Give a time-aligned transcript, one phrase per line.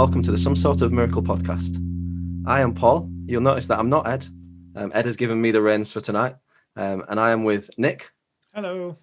[0.00, 1.76] welcome to the Some Sort of Miracle podcast.
[2.46, 3.10] I am Paul.
[3.26, 4.26] You'll notice that I'm not Ed.
[4.74, 6.36] Um, Ed has given me the reins for tonight,
[6.74, 8.10] um, and I am with Nick.
[8.54, 8.96] Hello.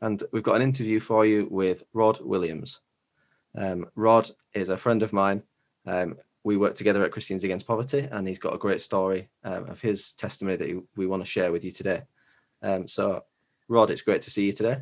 [0.00, 2.80] And we've got an interview for you with Rod Williams.
[3.54, 5.42] Um, Rod is a friend of mine.
[5.84, 9.68] Um, we work together at Christians Against Poverty, and he's got a great story um,
[9.68, 12.04] of his testimony that he, we want to share with you today.
[12.62, 13.24] Um, so,
[13.68, 14.80] Rod, it's great to see you today,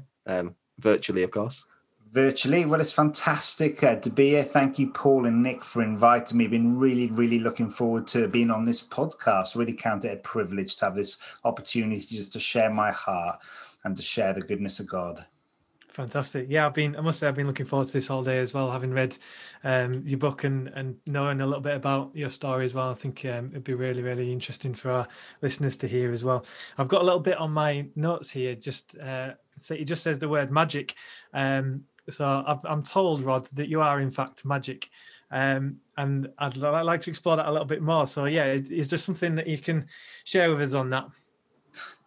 [0.78, 1.67] virtually, of course
[2.16, 2.65] virtually.
[2.65, 4.43] Well, it's fantastic uh, to be here.
[4.43, 6.47] Thank you, Paul and Nick, for inviting me.
[6.47, 9.55] Been really, really looking forward to being on this podcast.
[9.55, 13.41] Really count it a privilege to have this opportunity just to share my heart
[13.84, 15.27] and to share the goodness of God.
[15.91, 16.47] Fantastic.
[16.48, 16.97] Yeah, I've been.
[16.97, 18.70] I must say, I've been looking forward to this all day as well.
[18.70, 19.19] Having read
[19.62, 22.95] um, your book and and knowing a little bit about your story as well, I
[22.95, 25.09] think um, it'd be really, really interesting for our
[25.42, 26.47] listeners to hear as well.
[26.78, 28.55] I've got a little bit on my notes here.
[28.55, 30.94] Just uh, say it just says the word magic.
[31.34, 34.91] Um, so i am told, Rod, that you are in fact magic.
[35.31, 38.07] Um, and I'd, I'd, like to explore that a little bit more.
[38.07, 39.87] So, yeah, is there something that you can
[40.25, 41.09] share with us on that?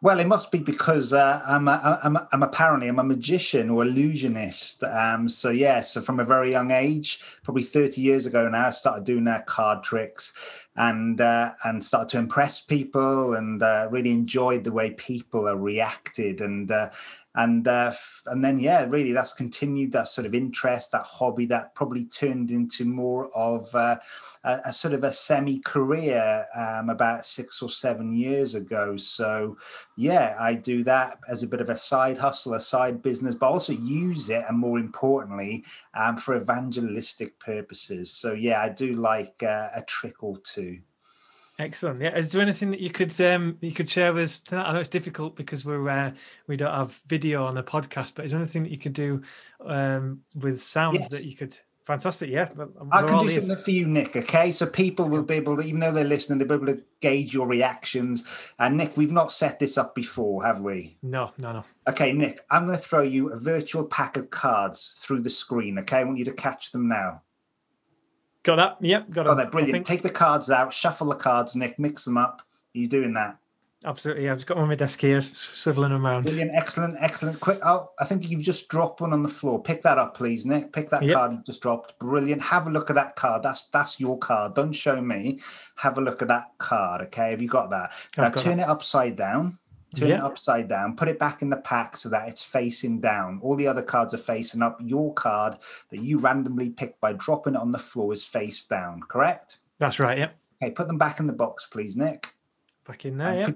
[0.01, 3.69] Well, it must be because uh, I'm, a, I'm, a, I'm apparently I'm a magician
[3.69, 4.81] or illusionist.
[4.85, 8.69] Um, so yeah, so from a very young age, probably 30 years ago now, I
[8.69, 14.11] started doing uh, card tricks and uh, and started to impress people and uh, really
[14.11, 16.89] enjoyed the way people are reacted and uh,
[17.35, 17.93] and uh,
[18.25, 22.49] and then yeah, really that's continued that sort of interest, that hobby that probably turned
[22.49, 23.97] into more of uh,
[24.43, 28.97] a, a, sort of a semi career um, about six or seven years ago.
[28.97, 29.57] So
[29.95, 33.49] yeah, I do that as a bit of a side hustle, a side business, but
[33.49, 38.11] also use it and more importantly um, for evangelistic purposes.
[38.11, 40.79] So yeah, I do like uh, a trick or two.
[41.59, 42.01] Excellent.
[42.01, 42.15] Yeah.
[42.15, 44.67] Is there anything that you could um you could share with us tonight?
[44.67, 46.13] I know it's difficult because we're uh,
[46.47, 49.21] we don't have video on the podcast, but is there anything that you could do
[49.65, 51.09] um with sounds yes.
[51.09, 51.57] that you could
[51.89, 52.47] fantastic yeah
[52.91, 55.79] i can do something for you nick okay so people will be able to even
[55.79, 59.57] though they're listening they'll be able to gauge your reactions and nick we've not set
[59.57, 63.31] this up before have we no no no okay nick i'm going to throw you
[63.31, 66.87] a virtual pack of cards through the screen okay i want you to catch them
[66.87, 67.23] now
[68.43, 68.77] Got that?
[68.81, 69.51] Yep, got, got that.
[69.51, 69.85] Brilliant.
[69.85, 72.41] Take the cards out, shuffle the cards, Nick, mix them up.
[72.75, 73.37] Are you doing that?
[73.85, 74.29] Absolutely.
[74.29, 76.23] I've just got one on my desk here, swiveling around.
[76.23, 76.51] Brilliant.
[76.53, 76.97] Excellent.
[76.99, 77.39] Excellent.
[77.39, 77.59] Quick.
[77.63, 79.61] Oh, I think you've just dropped one on the floor.
[79.61, 80.73] Pick that up, please, Nick.
[80.73, 81.15] Pick that yep.
[81.15, 81.97] card you've just dropped.
[81.97, 82.41] Brilliant.
[82.41, 83.41] Have a look at that card.
[83.41, 84.53] That's that's your card.
[84.53, 85.39] Don't show me.
[85.77, 87.01] Have a look at that card.
[87.03, 87.29] Okay.
[87.31, 87.93] Have you got that?
[88.17, 88.63] Now turn that.
[88.63, 89.57] it upside down
[89.95, 93.39] turn it upside down, put it back in the pack so that it's facing down.
[93.41, 94.79] All the other cards are facing up.
[94.83, 95.57] Your card
[95.89, 99.59] that you randomly pick by dropping it on the floor is face down, correct?
[99.79, 100.35] That's right, yep.
[100.61, 102.33] Okay, put them back in the box, please, Nick.
[102.85, 103.51] Back in there, yeah.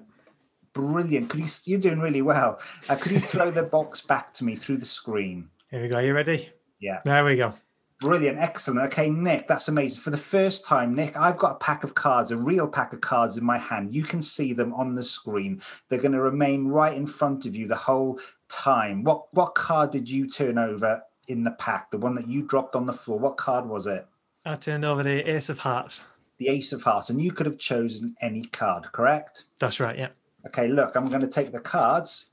[0.74, 1.30] Brilliant.
[1.30, 2.60] Could you you're doing really well.
[2.90, 5.50] Uh, could you throw the box back to me through the screen?
[5.70, 6.00] Here we go.
[6.00, 6.50] You ready?
[6.80, 7.00] Yeah.
[7.06, 7.54] There we go.
[8.04, 8.82] Brilliant, excellent.
[8.88, 10.02] Okay, Nick, that's amazing.
[10.02, 13.00] For the first time, Nick, I've got a pack of cards, a real pack of
[13.00, 13.96] cards in my hand.
[13.96, 15.62] You can see them on the screen.
[15.88, 18.20] They're going to remain right in front of you the whole
[18.50, 19.06] time.
[19.06, 21.92] What what card did you turn over in the pack?
[21.92, 23.18] The one that you dropped on the floor.
[23.20, 24.06] What card was it?
[24.44, 26.04] I turned over the Ace of Hearts.
[26.40, 29.46] The Ace of Hearts, and you could have chosen any card, correct?
[29.60, 29.98] That's right.
[29.98, 30.10] Yeah.
[30.48, 32.26] Okay, look, I'm going to take the cards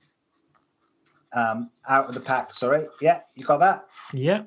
[1.33, 2.53] um, out of the pack.
[2.53, 2.87] Sorry.
[3.01, 3.87] Yeah, you got that?
[4.13, 4.43] Yeah.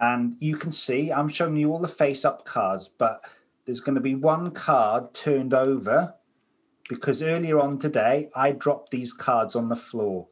[0.00, 3.24] And you can see I'm showing you all the face up cards, but
[3.66, 6.14] there's going to be one card turned over
[6.88, 10.26] because earlier on today I dropped these cards on the floor.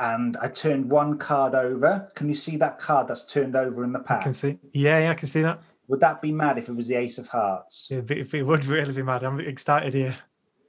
[0.00, 2.10] And I turned one card over.
[2.16, 4.20] Can you see that card that's turned over in the pack?
[4.20, 4.58] I can see.
[4.72, 5.62] Yeah, yeah, I can see that.
[5.86, 7.86] Would that be mad if it was the Ace of Hearts?
[7.88, 9.22] Yeah, it would really be mad.
[9.22, 10.16] I'm excited here.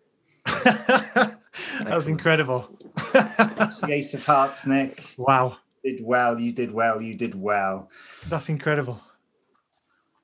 [0.46, 1.40] that
[1.88, 2.70] was incredible.
[3.14, 5.16] That's the Ace of Hearts, Nick.
[5.18, 6.40] Wow did well.
[6.40, 7.02] You did well.
[7.02, 7.90] You did well.
[8.28, 9.00] That's incredible.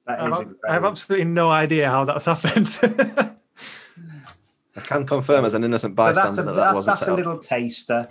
[0.08, 0.60] That is incredible.
[0.68, 2.68] I have absolutely no idea how that's happened.
[4.76, 8.08] I can confirm as an innocent bystander that, a, that, that's, that's a little taster.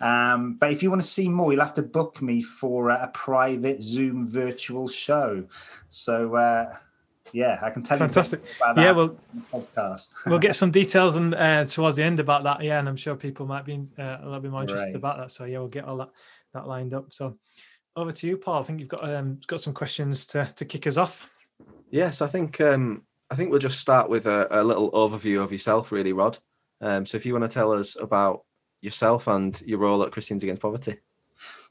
[0.00, 3.04] Um, but if you want to see more, you'll have to book me for a,
[3.04, 5.46] a private Zoom virtual show.
[5.88, 6.76] So uh,
[7.32, 8.42] yeah, I can tell Fantastic.
[8.42, 8.46] you.
[8.46, 8.84] Fantastic.
[8.84, 9.18] Yeah, we'll
[9.52, 10.10] podcast.
[10.26, 12.62] we'll get some details and uh, towards the end about that.
[12.62, 14.94] Yeah, and I'm sure people might be uh, a little bit more interested right.
[14.96, 15.32] about that.
[15.32, 16.10] So yeah, we'll get all that
[16.54, 17.12] that lined up.
[17.12, 17.36] So
[17.96, 18.60] over to you, Paul.
[18.60, 21.22] I think you've got um, got some questions to to kick us off.
[21.90, 25.52] Yes, I think um, I think we'll just start with a, a little overview of
[25.52, 26.38] yourself, really, Rod.
[26.80, 28.42] Um, so if you want to tell us about
[28.80, 30.98] yourself and your role at Christians Against Poverty.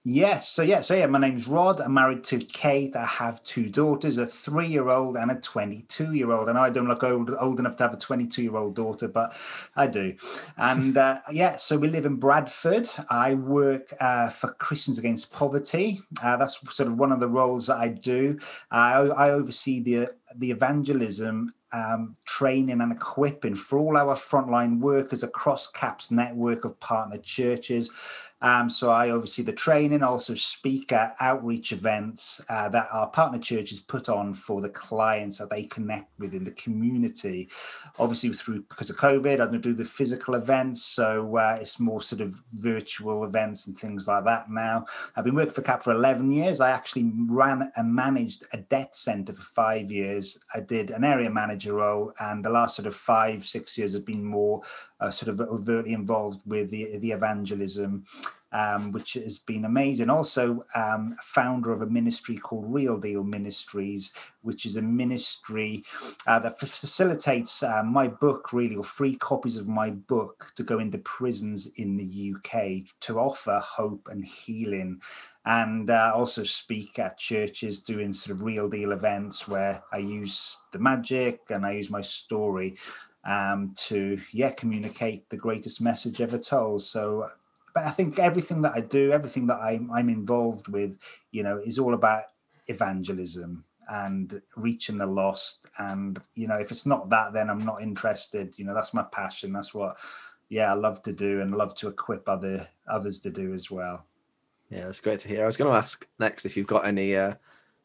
[0.06, 0.50] Yes.
[0.50, 0.82] So yeah.
[0.82, 1.80] So yeah, my name's Rod.
[1.80, 2.94] I'm married to Kate.
[2.94, 6.50] I have two daughters, a three-year-old and a 22-year-old.
[6.50, 9.34] And I don't look old old enough to have a 22-year-old daughter, but
[9.78, 10.16] I do.
[10.58, 12.90] And uh, yeah, so we live in Bradford.
[13.10, 16.02] I work uh, for Christians Against Poverty.
[16.22, 18.40] Uh, that's sort of one of the roles that I do.
[18.72, 25.24] I, I oversee the the evangelism um, training and equipping for all our frontline workers
[25.24, 27.90] across CAP's network of partner churches.
[28.44, 33.40] Um, so I oversee the training, also speak at outreach events uh, that our partner
[33.40, 37.50] churches put on for the clients that they connect with in the community.
[37.98, 42.02] Obviously, through because of COVID, I don't do the physical events, so uh, it's more
[42.02, 44.86] sort of virtual events and things like that now.
[45.16, 46.60] I've been working for CAP for 11 years.
[46.60, 50.44] I actually ran and managed a debt centre for five years.
[50.54, 54.02] I did an area manager role, and the last sort of five, six years has
[54.02, 54.64] been more
[55.00, 58.04] uh, sort of overtly involved with the, the evangelism
[58.54, 60.10] um, which has been amazing.
[60.10, 65.84] Also, um, founder of a ministry called Real Deal Ministries, which is a ministry
[66.28, 70.80] uh, that facilitates uh, my book, really, or free copies of my book to go
[70.80, 75.02] into prisons in the UK to offer hope and healing.
[75.46, 80.58] And uh, also speak at churches doing sort of real deal events where I use
[80.72, 82.78] the magic and I use my story
[83.26, 86.82] um, to yeah communicate the greatest message ever told.
[86.84, 87.28] So
[87.74, 90.98] but I think everything that I do, everything that I'm, I'm involved with,
[91.32, 92.24] you know, is all about
[92.68, 95.66] evangelism and reaching the lost.
[95.80, 98.58] And, you know, if it's not that, then I'm not interested.
[98.58, 99.52] You know, that's my passion.
[99.52, 99.98] That's what,
[100.50, 104.06] yeah, I love to do and love to equip other others to do as well.
[104.70, 105.44] Yeah, that's great to hear.
[105.44, 107.34] I was going to ask next if you've got any uh,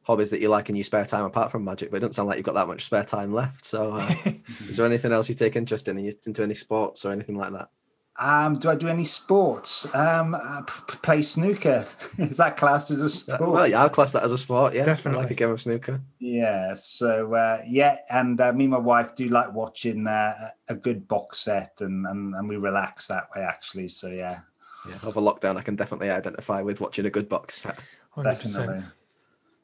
[0.02, 2.28] hobbies that you like in your spare time apart from magic, but it doesn't sound
[2.28, 3.64] like you've got that much spare time left.
[3.64, 4.14] So, uh,
[4.68, 5.96] is there anything else you take interest in?
[5.96, 7.70] Are you into any sports or anything like that?
[8.18, 9.92] Um, do I do any sports?
[9.94, 11.86] Um, uh, play snooker.
[12.18, 13.40] Is that classed as a sport?
[13.40, 14.74] Well, yeah, I'll class that as a sport.
[14.74, 16.00] Yeah, definitely I like a game of snooker.
[16.18, 16.74] Yeah.
[16.74, 21.06] So uh, yeah, and uh, me and my wife do like watching uh, a good
[21.06, 23.88] box set, and, and and we relax that way actually.
[23.88, 24.40] So yeah.
[24.88, 27.78] Yeah, over lockdown, I can definitely identify with watching a good box set.
[28.16, 28.24] 100%.
[28.24, 28.84] Definitely.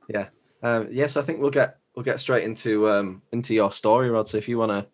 [0.08, 0.26] Yeah.
[0.62, 4.28] Um, yes, I think we'll get we'll get straight into um, into your story, Rod.
[4.28, 4.86] So if you want to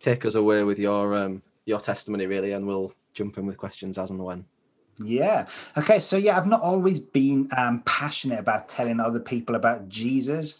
[0.00, 3.98] take us away with your um, your testimony really, and we'll jump in with questions
[3.98, 4.44] as and when.
[4.98, 5.46] Yeah.
[5.76, 5.98] Okay.
[6.00, 10.58] So yeah, I've not always been um, passionate about telling other people about Jesus.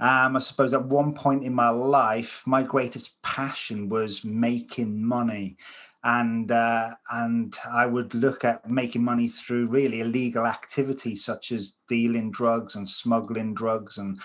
[0.00, 5.56] Um, I suppose at one point in my life, my greatest passion was making money,
[6.02, 11.74] and uh, and I would look at making money through really illegal activities such as
[11.88, 14.18] dealing drugs and smuggling drugs and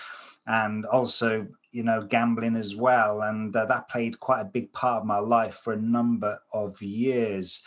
[0.50, 5.00] and also you know gambling as well and uh, that played quite a big part
[5.00, 7.62] of my life for a number of years.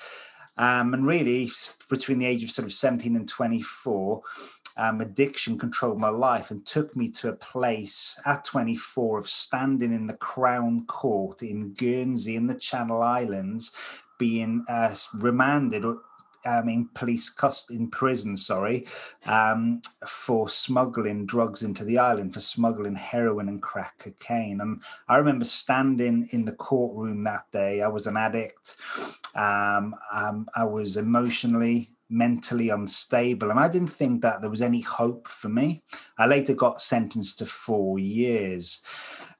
[0.55, 1.49] Um, and really
[1.89, 4.21] between the age of sort of 17 and 24
[4.77, 9.93] um, addiction controlled my life and took me to a place at 24 of standing
[9.93, 13.71] in the Crown Court in Guernsey in the Channel Islands,
[14.19, 15.85] being uh, remanded
[16.45, 18.85] um, in police cust- in prison, sorry,
[19.25, 24.61] um, for smuggling drugs into the island, for smuggling heroin and crack cocaine.
[24.61, 27.81] And I remember standing in the courtroom that day.
[27.81, 28.75] I was an addict.
[29.35, 33.49] Um, um I was emotionally mentally unstable.
[33.49, 35.83] And I didn't think that there was any hope for me.
[36.17, 38.81] I later got sentenced to four years.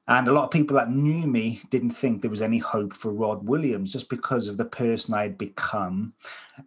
[0.06, 3.12] And a lot of people that knew me didn't think there was any hope for
[3.12, 6.12] Rod Williams just because of the person I'd become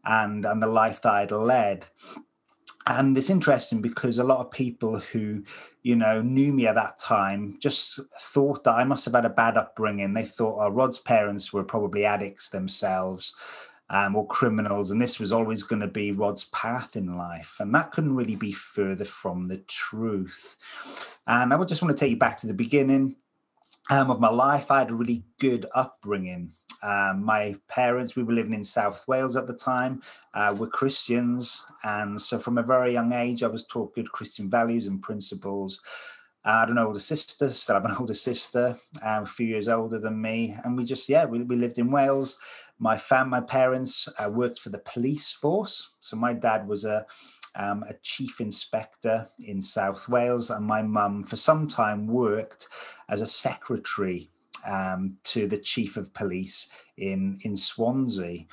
[0.03, 1.87] and, and the life that I'd led.
[2.87, 5.43] And it's interesting because a lot of people who,
[5.83, 9.29] you know, knew me at that time just thought that I must have had a
[9.29, 10.13] bad upbringing.
[10.13, 13.35] They thought, oh, Rod's parents were probably addicts themselves
[13.89, 17.57] um, or criminals, and this was always going to be Rod's path in life.
[17.59, 20.55] And that couldn't really be further from the truth.
[21.27, 23.17] And I would just want to take you back to the beginning
[23.89, 24.71] um, of my life.
[24.71, 26.51] I had a really good upbringing.
[26.83, 30.01] Um, my parents, we were living in South Wales at the time,
[30.33, 31.65] uh, were Christians.
[31.83, 35.81] And so from a very young age, I was taught good Christian values and principles.
[36.45, 39.67] Uh, I had an older sister, still have an older sister, uh, a few years
[39.67, 40.55] older than me.
[40.63, 42.39] And we just, yeah, we, we lived in Wales.
[42.79, 45.93] My fam, my parents uh, worked for the police force.
[45.99, 47.07] So my dad was a
[47.57, 52.67] um, a chief inspector in South Wales, and my mum, for some time, worked
[53.09, 54.29] as a secretary
[54.65, 58.45] um, to the chief of police in in Swansea.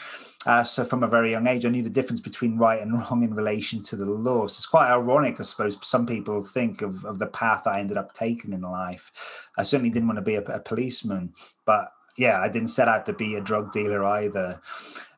[0.47, 3.23] Uh, so from a very young age, I knew the difference between right and wrong
[3.23, 4.47] in relation to the law.
[4.47, 5.79] So it's quite ironic, I suppose.
[5.83, 9.49] Some people think of, of the path I ended up taking in life.
[9.57, 11.33] I certainly didn't want to be a, a policeman,
[11.65, 14.61] but yeah, I didn't set out to be a drug dealer either.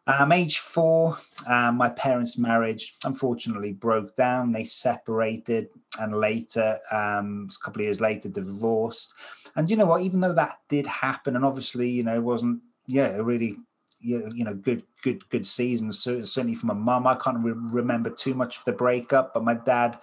[0.07, 4.53] Um, age four, Um, my parents' marriage unfortunately broke down.
[4.53, 5.69] They separated
[6.01, 9.15] and later, um, a couple of years later, divorced.
[9.55, 10.03] And you know what?
[10.03, 13.59] Even though that did happen, and obviously, you know, wasn't yeah, a really
[13.99, 18.35] you know good good good season certainly from my mum i can't re- remember too
[18.35, 19.99] much of the breakup but my dad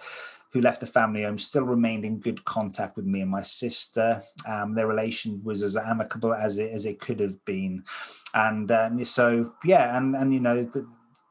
[0.52, 4.22] who left the family home still remained in good contact with me and my sister
[4.46, 7.82] um, their relation was as amicable as it as it could have been
[8.34, 10.86] and uh, so yeah and and you know the,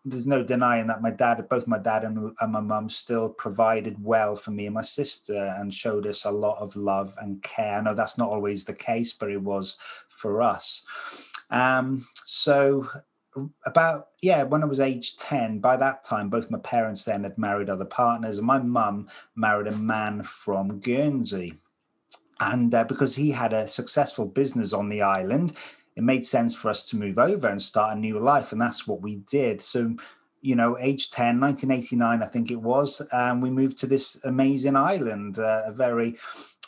[0.06, 4.04] there's no denying that my dad, both my dad and, and my mum, still provided
[4.04, 7.78] well for me and my sister and showed us a lot of love and care.
[7.78, 9.78] I know that's not always the case, but it was
[10.10, 10.86] for us.
[11.50, 12.90] Um, so
[13.66, 17.36] about yeah when i was age 10 by that time both my parents then had
[17.38, 21.56] married other partners and my mum married a man from guernsey
[22.40, 25.54] and uh, because he had a successful business on the island
[25.96, 28.52] it made sense for us to move over and start a new life.
[28.52, 29.62] And that's what we did.
[29.62, 29.96] So,
[30.42, 34.76] you know, age 10, 1989, I think it was, um, we moved to this amazing
[34.76, 36.18] island, uh, a very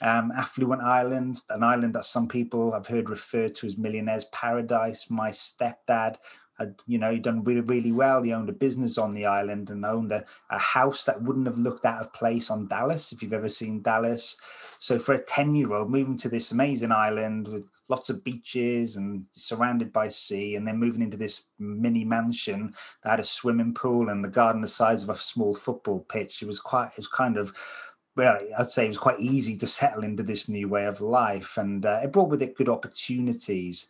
[0.01, 5.10] um, affluent island, an island that some people have heard referred to as millionaire's paradise.
[5.10, 6.17] My stepdad
[6.58, 8.22] had, you know, done really, really well.
[8.22, 11.58] He owned a business on the island and owned a, a house that wouldn't have
[11.58, 14.38] looked out of place on Dallas, if you've ever seen Dallas.
[14.79, 18.96] So for a 10 year old moving to this amazing island with lots of beaches
[18.96, 22.74] and surrounded by sea, and then moving into this mini mansion
[23.04, 26.42] that had a swimming pool and the garden the size of a small football pitch.
[26.42, 27.54] It was quite, it was kind of,
[28.15, 31.58] well, I'd say it was quite easy to settle into this new way of life,
[31.58, 33.88] and uh, it brought with it good opportunities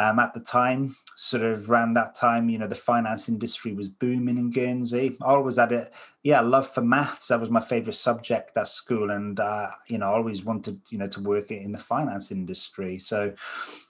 [0.00, 3.90] um, at the time, sort of around that time, you know, the finance industry was
[3.90, 5.14] booming in Guernsey.
[5.20, 5.90] I always had a
[6.22, 7.28] yeah love for maths.
[7.28, 10.96] That was my favorite subject at school, and uh, you know, I always wanted you
[10.96, 12.98] know to work in the finance industry.
[12.98, 13.34] So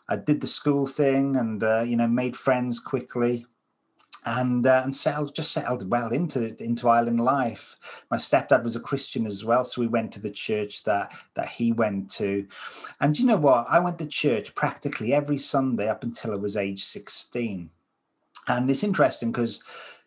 [0.09, 3.47] I did the school thing, and uh, you know, made friends quickly
[4.27, 8.05] and uh, and settled just settled well into into island life.
[8.11, 11.49] My stepdad was a Christian as well, so we went to the church that that
[11.49, 12.47] he went to.
[13.01, 13.67] And you know what?
[13.69, 17.71] I went to church practically every Sunday up until I was age sixteen.
[18.47, 19.63] And it's interesting because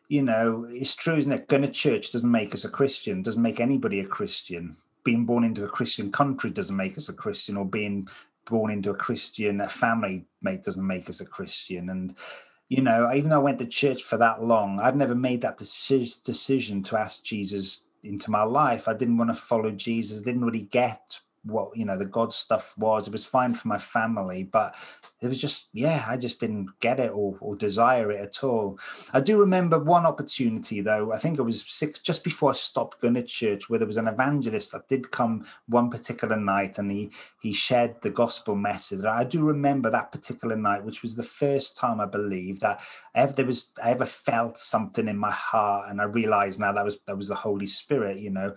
[0.10, 1.48] you know it's true, isn't it?
[1.48, 3.22] Going to church doesn't make us a Christian.
[3.22, 4.76] Doesn't make anybody a Christian.
[5.04, 8.08] Being born into a Christian country doesn't make us a Christian, or being
[8.46, 11.90] born into a Christian family mate doesn't make us a Christian.
[11.90, 12.16] And
[12.74, 15.58] you know, even though I went to church for that long, I'd never made that
[15.58, 18.88] decision to ask Jesus into my life.
[18.88, 20.20] I didn't want to follow Jesus.
[20.20, 23.68] I didn't really get what you know the god stuff was it was fine for
[23.68, 24.74] my family but
[25.24, 28.78] it was just yeah i just didn't get it or, or desire it at all
[29.14, 33.02] i do remember one opportunity though i think it was six just before i stopped
[33.02, 36.92] going to church where there was an evangelist that did come one particular night and
[36.92, 37.12] he
[37.42, 41.76] he shared the gospel message i do remember that particular night which was the first
[41.78, 42.82] time i believe that
[43.16, 46.72] I ever, there was i ever felt something in my heart and i realized now
[46.72, 48.54] that was that was the holy spirit you know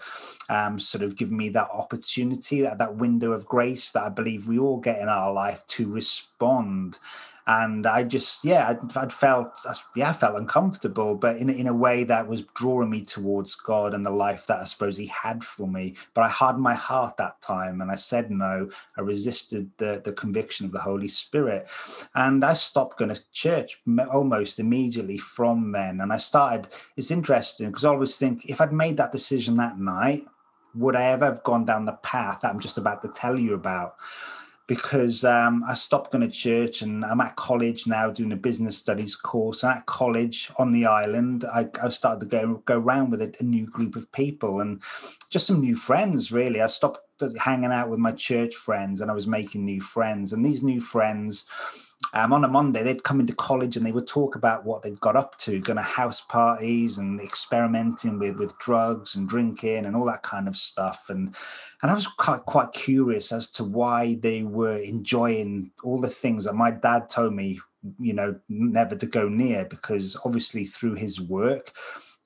[0.48, 4.46] um sort of giving me that opportunity that that window of grace that I believe
[4.46, 6.36] we all get in our life to respond.
[7.48, 9.56] And I just, yeah, I'd, I'd felt,
[9.94, 13.94] yeah, I felt uncomfortable, but in, in a way that was drawing me towards God
[13.94, 15.94] and the life that I suppose He had for me.
[16.12, 18.68] But I hardened my heart that time and I said no.
[18.96, 21.68] I resisted the, the conviction of the Holy Spirit.
[22.16, 26.00] And I stopped going to church almost immediately from then.
[26.00, 29.78] And I started, it's interesting because I always think if I'd made that decision that
[29.78, 30.26] night,
[30.74, 33.54] would I ever have gone down the path that I'm just about to tell you
[33.54, 33.94] about?
[34.66, 38.76] Because um, I stopped going to church and I'm at college now doing a business
[38.76, 39.62] studies course.
[39.62, 43.32] And at college on the island, I, I started to go go around with a,
[43.38, 44.82] a new group of people and
[45.30, 46.32] just some new friends.
[46.32, 47.00] Really, I stopped
[47.38, 50.32] hanging out with my church friends and I was making new friends.
[50.32, 51.46] And these new friends
[52.16, 54.98] um, on a Monday, they'd come into college and they would talk about what they'd
[55.00, 59.94] got up to, going to house parties and experimenting with with drugs and drinking and
[59.94, 61.10] all that kind of stuff.
[61.10, 61.36] And
[61.82, 66.44] and I was quite quite curious as to why they were enjoying all the things
[66.44, 67.60] that my dad told me,
[68.00, 71.74] you know, never to go near because obviously through his work,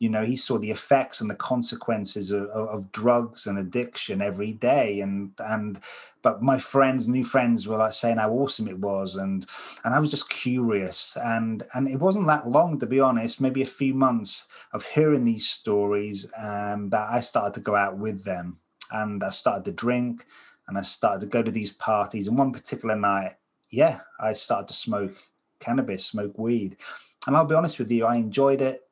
[0.00, 4.52] you know he saw the effects and the consequences of, of, drugs and addiction every
[4.52, 5.00] day.
[5.00, 5.78] And and
[6.22, 9.14] but my friends new friends were like saying how awesome it was.
[9.14, 9.46] And
[9.84, 11.16] and i was just curious.
[11.22, 15.24] And and it wasn't that long to be honest maybe a few months of hearing
[15.24, 18.58] these stories um, that i started to go out with them.
[18.90, 20.24] And i started to drink
[20.66, 22.26] and i started to go to these parties.
[22.26, 23.36] And one particular night
[23.68, 25.12] yeah i started to smoke
[25.60, 26.78] cannabis smoke weed.
[27.26, 28.86] And i'll be honest with you i enjoyed it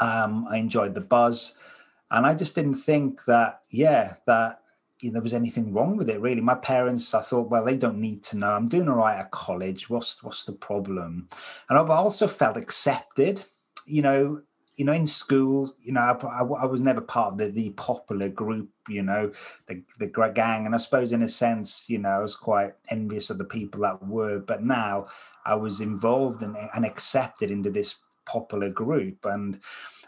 [0.00, 1.56] um, I enjoyed the buzz,
[2.10, 4.60] and I just didn't think that, yeah, that
[5.00, 6.20] you know, there was anything wrong with it.
[6.20, 8.52] Really, my parents, I thought, well, they don't need to know.
[8.52, 9.88] I'm doing all right at college.
[9.88, 11.28] What's what's the problem?
[11.68, 13.44] And I also felt accepted
[13.90, 14.42] you know,
[14.76, 17.70] you know, in school, you know, I, I, I, was never part of the, the
[17.70, 19.30] popular group, you know,
[19.66, 20.64] the, the gang.
[20.64, 23.82] And I suppose in a sense, you know, I was quite envious of the people
[23.82, 25.08] that were, but now
[25.44, 27.96] I was involved and, and accepted into this
[28.30, 29.24] popular group.
[29.24, 29.58] And,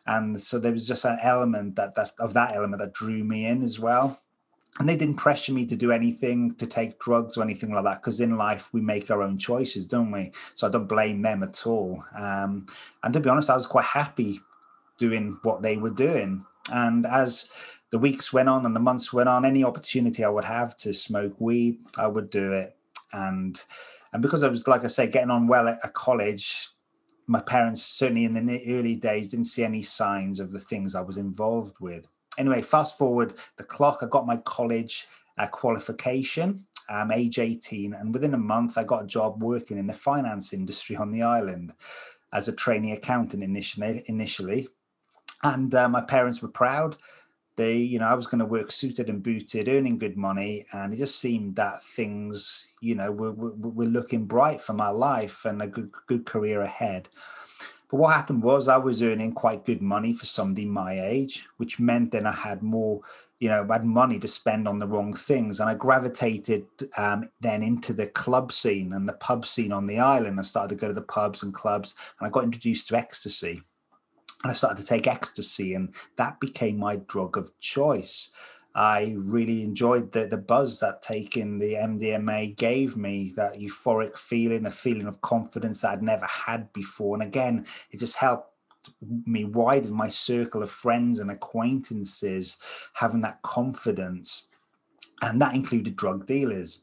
[0.07, 3.47] and so there was just an element that, that of that element that drew me
[3.47, 4.21] in as well.
[4.79, 8.01] And they didn't pressure me to do anything to take drugs or anything like that
[8.01, 10.33] because in life we make our own choices don't we?
[10.55, 12.03] So i don't blame them at all.
[12.17, 12.67] Um,
[13.03, 14.41] and to be honest i was quite happy
[14.97, 16.47] doing what they were doing.
[16.73, 17.51] And as
[17.91, 20.95] the weeks went on and the months went on any opportunity i would have to
[20.95, 22.75] smoke weed i would do it.
[23.13, 23.63] And
[24.15, 26.71] and because i was like i say getting on well at, at college
[27.33, 31.01] my parents certainly in the early days didn't see any signs of the things i
[31.01, 32.07] was involved with
[32.39, 33.99] anyway, fast forward the clock.
[34.03, 35.07] I got my college
[35.39, 39.87] uh, qualification, um, age 18, and within a month, I got a job working in
[39.87, 41.73] the finance industry on the island
[42.33, 44.03] as a trainee accountant initially.
[44.07, 44.69] initially.
[45.43, 46.97] And uh, my parents were proud.
[47.57, 50.95] They, you know, I was going to work suited and booted, earning good money, and
[50.95, 55.45] it just seemed that things, you know, were, were, were looking bright for my life
[55.45, 57.09] and a good good career ahead.
[57.93, 61.79] But what happened was I was earning quite good money for somebody my age, which
[61.79, 63.03] meant then I had more,
[63.39, 65.61] you know, had money to spend on the wrong things.
[65.61, 66.65] And I gravitated
[66.97, 70.41] um, then into the club scene and the pub scene on the island.
[70.41, 73.63] I started to go to the pubs and clubs and I got introduced to ecstasy.
[74.45, 78.31] I started to take ecstasy, and that became my drug of choice.
[78.75, 84.67] I really enjoyed the, the buzz that taking the MDMA gave me, that euphoric feeling,
[84.67, 87.15] a feeling of confidence that I'd never had before.
[87.15, 88.49] And again, it just helped
[89.27, 92.59] me widen my circle of friends and acquaintances,
[92.95, 94.49] having that confidence.
[95.21, 96.83] And that included drug dealers.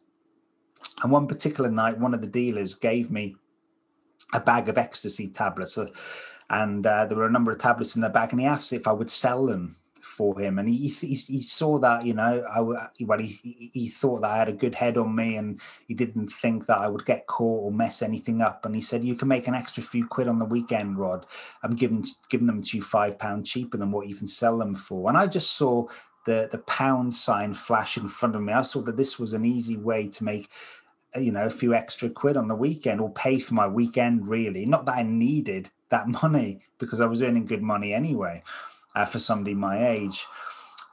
[1.02, 3.36] And one particular night, one of the dealers gave me
[4.34, 5.78] a bag of ecstasy tablets.
[6.50, 8.88] And uh, there were a number of tablets in the bag, and he asked if
[8.88, 12.60] I would sell them for him, and he he, he saw that you know I
[12.60, 16.28] well he he thought that I had a good head on me, and he didn't
[16.28, 18.66] think that I would get caught or mess anything up.
[18.66, 21.26] And he said, "You can make an extra few quid on the weekend, Rod.
[21.64, 24.76] I'm giving giving them to you five pound cheaper than what you can sell them
[24.76, 25.88] for." And I just saw
[26.26, 28.54] the the pound sign flash in front of me.
[28.54, 30.50] I saw that this was an easy way to make
[31.16, 34.64] you know a few extra quid on the weekend or pay for my weekend really
[34.64, 38.42] not that i needed that money because i was earning good money anyway
[38.96, 40.26] uh, for somebody my age.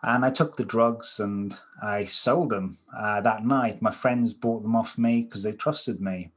[0.02, 3.82] And I took the drugs and I sold them uh, that night.
[3.82, 6.30] My friends bought them off me because they trusted me.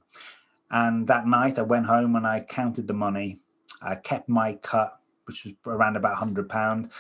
[0.71, 3.39] And that night I went home and I counted the money.
[3.81, 6.91] I kept my cut, which was around about hundred pound,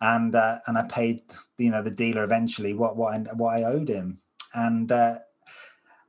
[0.00, 1.22] and uh, and I paid
[1.58, 4.20] you know the dealer eventually what what I, what I owed him,
[4.54, 5.18] and uh,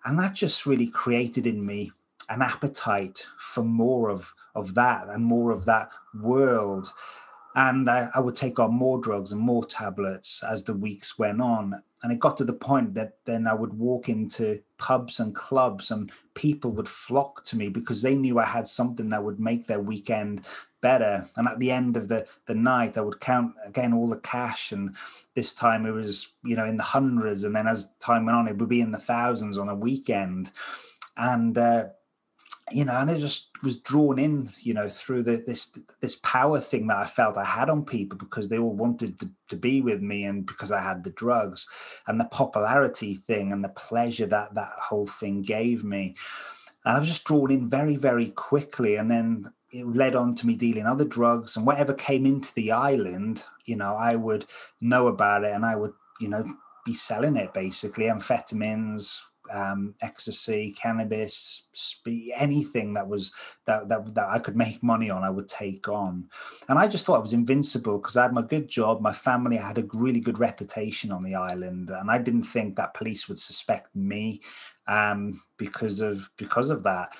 [0.05, 1.91] and that just really created in me
[2.29, 6.91] an appetite for more of of that and more of that world.
[7.55, 11.41] And I, I, would take on more drugs and more tablets as the weeks went
[11.41, 11.81] on.
[12.03, 15.89] And it got to the point that then i would walk into pubs and clubs
[15.91, 19.65] and people would flock to me because they knew i had something that would make
[19.65, 20.47] their weekend
[20.79, 21.27] better.
[21.35, 24.71] And at the end of the the night i would count again all the cash.
[24.71, 24.95] And
[25.33, 27.43] this time it was you know in the hundreds.
[27.43, 30.51] And then as time went on it would be in the thousands on a weekend.
[31.17, 31.85] And uh,
[32.71, 36.59] you know, and it just was drawn in, you know, through the, this this power
[36.59, 39.81] thing that I felt I had on people because they all wanted to, to be
[39.81, 41.67] with me, and because I had the drugs,
[42.07, 46.15] and the popularity thing, and the pleasure that that whole thing gave me,
[46.85, 50.47] and I was just drawn in very, very quickly, and then it led on to
[50.47, 54.45] me dealing other drugs, and whatever came into the island, you know, I would
[54.81, 56.45] know about it, and I would, you know,
[56.85, 59.21] be selling it basically, amphetamines,
[59.51, 63.31] um, ecstasy, cannabis, speed, anything that was
[63.65, 66.29] that, that that I could make money on, I would take on.
[66.67, 69.59] And I just thought I was invincible because I had my good job, my family
[69.59, 73.27] I had a really good reputation on the island, and I didn't think that police
[73.27, 74.41] would suspect me
[74.87, 77.15] um, because of because of that.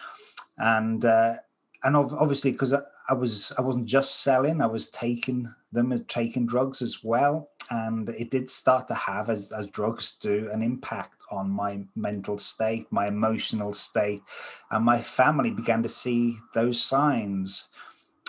[0.58, 1.36] And uh,
[1.84, 6.46] and obviously because I, I was I wasn't just selling, I was taking them taking
[6.46, 11.18] drugs as well and it did start to have as, as drugs do an impact
[11.32, 14.22] on my mental state my emotional state
[14.72, 17.70] and my family began to see those signs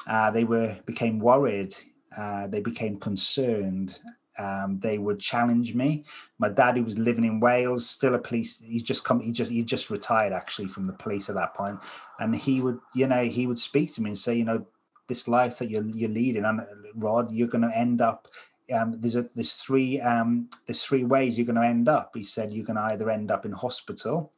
[0.07, 1.75] uh, they were became worried
[2.17, 3.99] uh, they became concerned
[4.41, 6.05] um, they would challenge me.
[6.39, 8.61] My dad, who was living in Wales, still a police.
[8.61, 9.21] He just come.
[9.21, 11.79] He just he just retired actually from the police at that point,
[12.19, 14.67] and he would, you know, he would speak to me and say, you know,
[15.09, 18.29] this life that you're you're leading, and Rod, you're going to end up
[18.73, 22.13] um, there's a, there's three um, there's three ways you're going to end up.
[22.15, 24.33] He said you can either end up in hospital,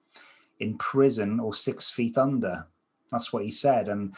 [0.61, 2.67] in prison, or six feet under.
[3.11, 4.15] That's what he said, and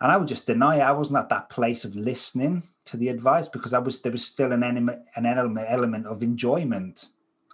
[0.00, 0.82] and I would just deny it.
[0.82, 4.24] I wasn't at that place of listening to the advice because I was there was
[4.24, 7.06] still an element an element element of enjoyment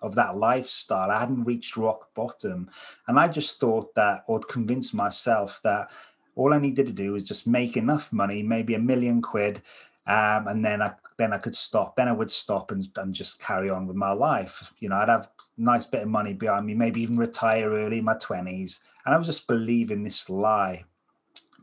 [0.03, 1.11] of that lifestyle.
[1.11, 2.71] I hadn't reached rock bottom,
[3.07, 5.91] and I just thought that, or convinced myself that
[6.37, 9.63] all I needed to do was just make enough money, maybe a million quid,
[10.07, 11.95] um, and then I then I could stop.
[11.95, 14.73] Then I would stop and, and just carry on with my life.
[14.79, 15.29] You know, I'd have
[15.59, 18.81] a nice bit of money behind me, maybe even retire early in my twenties.
[19.05, 20.85] And I was just believing this lie.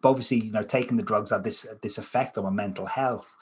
[0.02, 3.36] But obviously, you know, taking the drugs had this this effect on my mental health.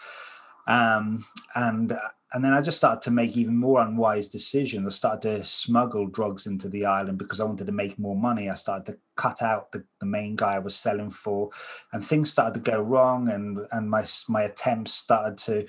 [0.67, 1.97] Um, and
[2.34, 4.86] and then I just started to make even more unwise decisions.
[4.86, 8.49] I started to smuggle drugs into the island because I wanted to make more money.
[8.49, 11.51] I started to cut out the, the main guy I was selling for,
[11.93, 13.30] and things started to go wrong.
[13.30, 15.65] And and my my attempts started to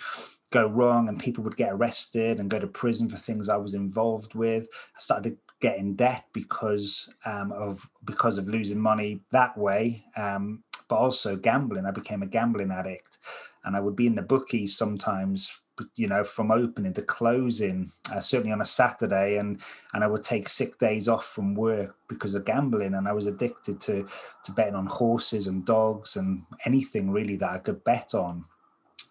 [0.51, 3.75] go wrong, and people would get arrested and go to prison for things I was
[3.75, 4.69] involved with.
[4.97, 10.05] I started to get in debt because um, of because of losing money that way,
[10.17, 11.87] um, but also gambling.
[11.87, 13.19] I became a gambling addict,
[13.65, 15.61] and I would be in the bookies sometimes
[15.95, 19.61] you know from opening to closing uh, certainly on a saturday and
[19.93, 23.27] and i would take sick days off from work because of gambling and i was
[23.27, 24.07] addicted to
[24.45, 28.45] to betting on horses and dogs and anything really that i could bet on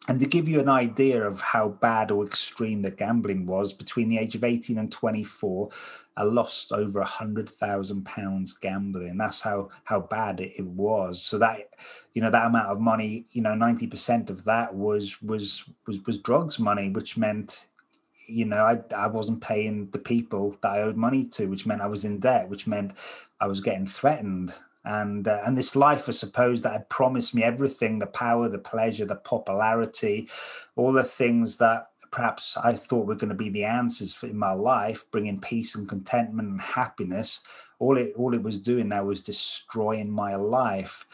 [0.08, 4.10] and to give you an idea of how bad or extreme the gambling was, between
[4.10, 5.70] the age of 18 and 24,
[6.16, 9.18] I lost over a hundred thousand pounds gambling.
[9.18, 11.22] That's how how bad it, it, was.
[11.22, 11.74] So that
[12.14, 16.20] you know that amount of money, you know, 90% of that was was was was
[16.20, 17.66] drugs money, which meant
[18.28, 21.82] you know I I wasn't paying the people that I owed money to, which meant
[21.82, 22.94] I was in debt, which meant
[23.42, 24.54] I was getting threatened
[24.86, 28.60] and uh, and this life, I suppose, that had promised me everything: the power, the
[28.60, 30.30] pleasure, the popularity,
[30.76, 34.38] all the things that perhaps I thought were going to be the answers for in
[34.38, 37.42] my life, bringing peace and contentment and happiness.
[37.80, 41.06] All it all it was doing now was destroying my life.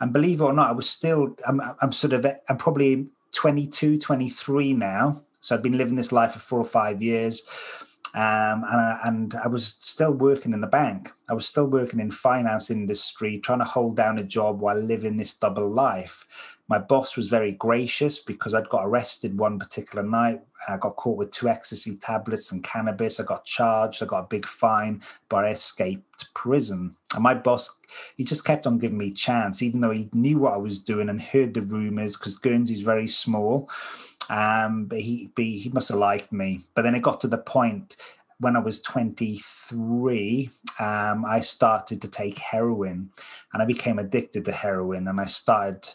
[0.00, 3.98] And believe it or not, I was still I'm I'm sort of I'm probably 22,
[3.98, 5.22] 23 now.
[5.40, 7.42] So I've been living this life for four or five years
[8.16, 11.12] um, and, I, and I was still working in the bank.
[11.28, 15.18] I was still working in finance industry, trying to hold down a job while living
[15.18, 16.24] this double life.
[16.66, 20.40] My boss was very gracious because I'd got arrested one particular night.
[20.66, 23.20] I got caught with two ecstasy tablets and cannabis.
[23.20, 24.02] I got charged.
[24.02, 26.96] I got a big fine, but I escaped prison.
[27.14, 27.70] And my boss,
[28.16, 31.10] he just kept on giving me chance, even though he knew what I was doing
[31.10, 33.68] and heard the rumors because Guernsey's very small.
[34.30, 36.60] Um, but he, but he must have liked me.
[36.74, 37.96] But then it got to the point
[38.38, 43.10] when I was 23, um, I started to take heroin
[43.52, 45.08] and I became addicted to heroin.
[45.08, 45.88] And I started,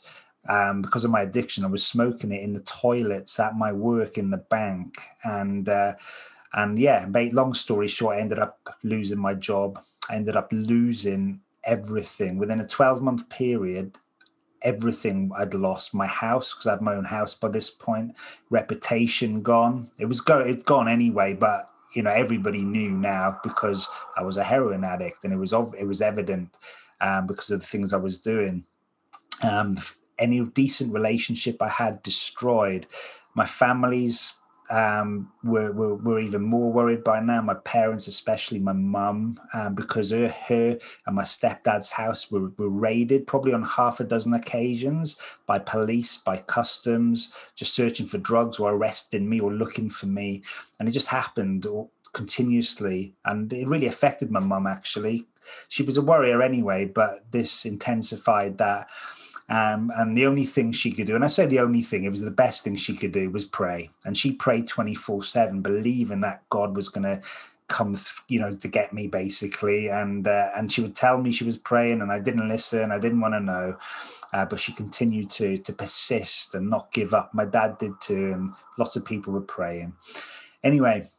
[0.49, 4.17] um, because of my addiction, I was smoking it in the toilets at my work
[4.17, 4.95] in the bank.
[5.23, 5.95] And, uh,
[6.53, 9.79] and yeah, long story short, I ended up losing my job.
[10.09, 13.97] I ended up losing everything within a 12 month period
[14.61, 15.93] everything I'd lost.
[15.93, 18.15] My house, because I had my own house by this point,
[18.49, 19.91] reputation gone.
[19.97, 24.37] It was go it gone anyway, but you know everybody knew now because I was
[24.37, 26.57] a heroin addict, and it was it was evident
[26.99, 28.65] um, because of the things I was doing.
[29.43, 29.77] Um,
[30.19, 32.85] any decent relationship I had destroyed.
[33.33, 34.33] My family's
[34.71, 37.41] um, were, were, were even more worried by now.
[37.41, 42.69] My parents, especially my mum, um, because her, her and my stepdad's house were, were
[42.69, 48.59] raided probably on half a dozen occasions by police, by customs, just searching for drugs
[48.59, 50.41] or arresting me or looking for me.
[50.79, 51.67] And it just happened
[52.13, 53.13] continuously.
[53.25, 55.27] And it really affected my mum, actually.
[55.67, 58.87] She was a worrier anyway, but this intensified that
[59.49, 62.09] um, and the only thing she could do, and I say the only thing, it
[62.09, 63.91] was the best thing she could do, was pray.
[64.05, 67.21] And she prayed 24 7, believing that God was going to
[67.71, 69.89] come, you know, to get me basically.
[69.89, 72.91] And uh, and she would tell me she was praying, and I didn't listen.
[72.91, 73.77] I didn't want to know,
[74.33, 77.33] uh, but she continued to to persist and not give up.
[77.33, 79.93] My dad did too, and lots of people were praying.
[80.63, 81.09] Anyway,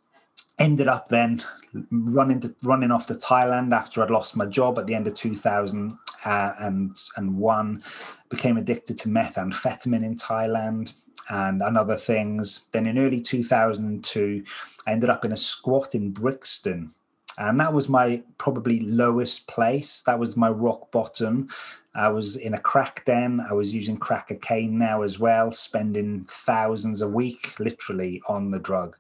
[0.59, 1.43] ended up then
[1.91, 5.15] running to, running off to Thailand after I'd lost my job at the end of
[5.15, 7.83] 2000 uh, and and one
[8.29, 10.95] became addicted to methamphetamine in Thailand
[11.31, 12.65] and, and other things.
[12.73, 14.45] Then in early 2002,
[14.87, 16.95] I ended up in a squat in Brixton.
[17.39, 20.03] And that was my probably lowest place.
[20.03, 21.49] That was my rock bottom.
[21.95, 23.41] I was in a crack den.
[23.49, 28.59] I was using crack cocaine now as well, spending thousands a week literally on the
[28.59, 28.97] drug.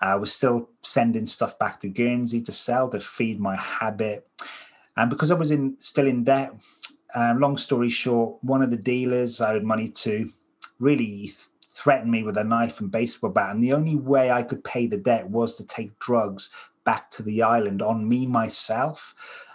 [0.00, 4.26] I was still sending stuff back to Guernsey to sell to feed my habit.
[4.96, 6.52] And because I was in still in debt,
[7.14, 10.28] um, long story short, one of the dealers I owed money to
[10.78, 13.54] really th- threatened me with a knife and baseball bat.
[13.54, 16.50] And the only way I could pay the debt was to take drugs
[16.84, 19.14] back to the island on me myself.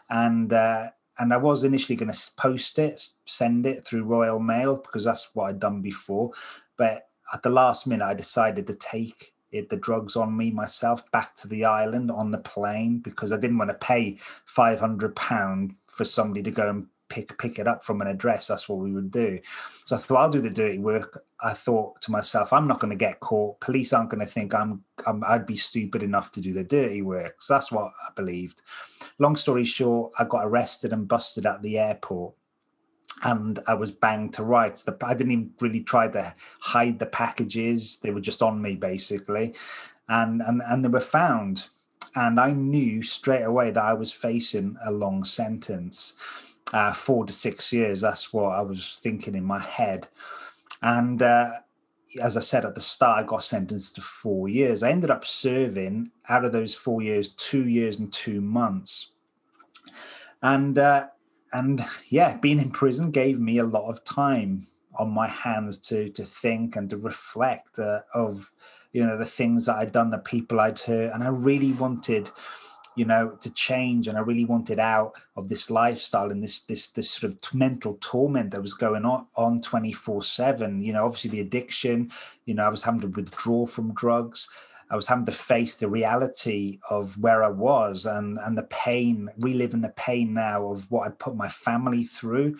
[0.10, 4.78] And uh, and I was initially going to post it, send it through Royal Mail
[4.78, 6.32] because that's what I'd done before.
[6.78, 11.10] But at the last minute, I decided to take it, the drugs on me myself
[11.12, 15.16] back to the island on the plane because I didn't want to pay five hundred
[15.16, 18.48] pound for somebody to go and pick pick it up from an address.
[18.48, 19.40] That's what we would do.
[19.86, 21.24] So I thought I'll do the dirty work.
[21.44, 23.60] I thought to myself, I'm not going to get caught.
[23.60, 27.02] Police aren't going to think I'm, I'm I'd be stupid enough to do the dirty
[27.02, 27.42] work.
[27.42, 28.62] So that's what I believed.
[29.20, 32.34] Long story short, I got arrested and busted at the airport.
[33.24, 34.84] And I was banged to rights.
[34.84, 38.76] The, I didn't even really try to hide the packages; they were just on me,
[38.76, 39.54] basically,
[40.10, 41.68] and and and they were found.
[42.18, 46.14] And I knew straight away that I was facing a long sentence
[46.74, 48.02] uh, four to six years.
[48.02, 50.08] That's what I was thinking in my head.
[50.82, 51.50] And uh,
[52.22, 54.84] as I said at the start, I got sentenced to four years.
[54.84, 59.12] I ended up serving out of those four years, two years and two months.
[60.42, 61.08] And uh,
[61.56, 66.10] and yeah, being in prison gave me a lot of time on my hands to
[66.10, 68.52] to think and to reflect uh, of
[68.94, 72.32] you know the things that I'd done, the people I'd hurt, and I really wanted
[72.96, 74.08] you know, to change.
[74.08, 77.98] And I really wanted out of this lifestyle and this this this sort of mental
[78.02, 80.84] torment that was going on on 24-7.
[80.84, 82.12] You know, obviously the addiction,
[82.46, 84.50] you know, I was having to withdraw from drugs.
[84.90, 89.30] I was having to face the reality of where I was and and the pain,
[89.38, 92.58] reliving the pain now of what I put my family through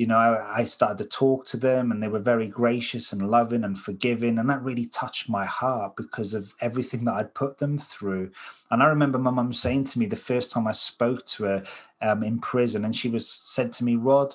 [0.00, 3.30] you know, I, I, started to talk to them and they were very gracious and
[3.30, 4.38] loving and forgiving.
[4.38, 8.30] And that really touched my heart because of everything that I'd put them through.
[8.70, 11.64] And I remember my mum saying to me the first time I spoke to her
[12.00, 14.34] um, in prison, and she was said to me, Rod,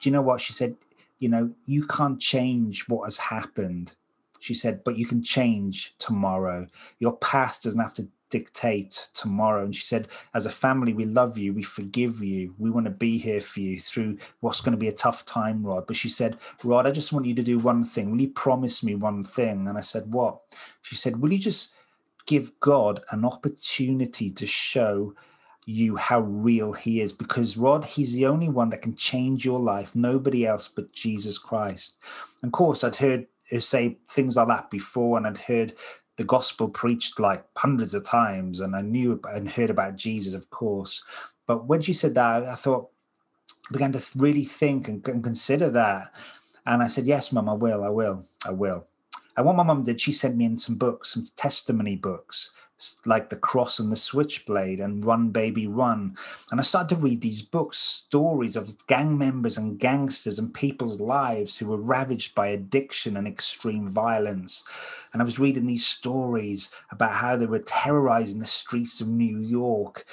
[0.00, 0.42] do you know what?
[0.42, 0.76] She said,
[1.18, 3.94] you know, you can't change what has happened.
[4.46, 6.68] She said, but you can change tomorrow.
[7.00, 9.64] Your past doesn't have to dictate tomorrow.
[9.64, 12.92] And she said, as a family, we love you, we forgive you, we want to
[12.92, 15.88] be here for you through what's going to be a tough time, Rod.
[15.88, 18.12] But she said, Rod, I just want you to do one thing.
[18.12, 19.66] Will you promise me one thing?
[19.66, 20.38] And I said, What?
[20.82, 21.74] She said, Will you just
[22.26, 25.12] give God an opportunity to show
[25.64, 29.58] you how real he is because Rod, he's the only one that can change your
[29.58, 31.98] life, nobody else but Jesus Christ.
[32.42, 35.74] And of course, I'd heard her say things like that before, and I'd heard
[36.16, 40.50] the gospel preached like hundreds of times, and I knew and heard about Jesus, of
[40.50, 41.02] course.
[41.46, 42.90] But when she said that, I thought,
[43.72, 46.12] began to really think and, and consider that.
[46.64, 48.86] And I said, Yes, mum, I will, I will, I will.
[49.36, 52.54] And what my mum did, she sent me in some books, some testimony books
[53.06, 56.16] like The Cross and the Switchblade and Run Baby Run.
[56.50, 61.00] And I started to read these books, stories of gang members and gangsters and people's
[61.00, 64.64] lives who were ravaged by addiction and extreme violence.
[65.12, 69.38] And I was reading these stories about how they were terrorizing the streets of New
[69.40, 70.04] York.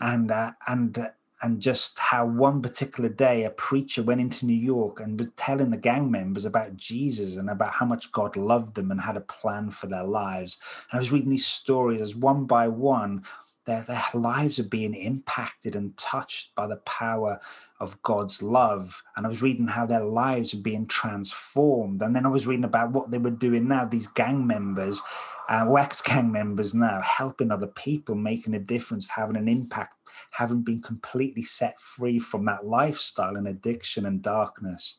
[0.00, 1.08] And uh, and uh,
[1.42, 5.70] and just how one particular day a preacher went into New York and was telling
[5.70, 9.22] the gang members about Jesus and about how much God loved them and had a
[9.22, 10.58] plan for their lives.
[10.90, 13.24] And I was reading these stories as one by one,
[13.64, 17.40] their, their lives are being impacted and touched by the power
[17.80, 19.02] of God's love.
[19.16, 22.02] And I was reading how their lives are being transformed.
[22.02, 25.02] And then I was reading about what they were doing now, these gang members,
[25.48, 30.62] uh, ex gang members now, helping other people, making a difference, having an impact having
[30.62, 34.98] been completely set free from that lifestyle and addiction and darkness.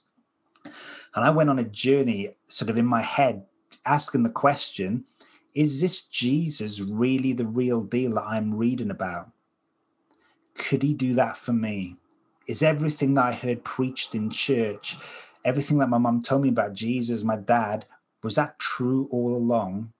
[0.65, 3.45] And I went on a journey, sort of in my head,
[3.85, 5.05] asking the question
[5.53, 9.29] is this Jesus really the real deal that I'm reading about?
[10.55, 11.97] Could he do that for me?
[12.47, 14.97] Is everything that I heard preached in church,
[15.45, 17.85] everything that my mum told me about Jesus, my dad,
[18.23, 19.93] was that true all along?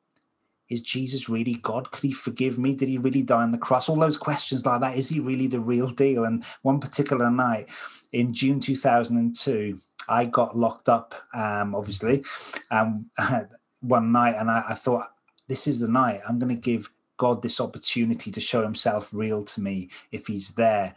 [0.70, 1.92] Is Jesus really God?
[1.92, 2.74] Could he forgive me?
[2.74, 3.90] Did he really die on the cross?
[3.90, 4.98] All those questions like that.
[4.98, 6.26] Is he really the real deal?
[6.26, 7.70] And one particular night
[8.12, 12.24] in June 2002, I got locked up, um, obviously,
[12.72, 13.10] um,
[13.82, 15.12] one night, and I, I thought,
[15.48, 16.22] this is the night.
[16.28, 20.52] I'm going to give God this opportunity to show himself real to me if he's
[20.56, 20.96] there.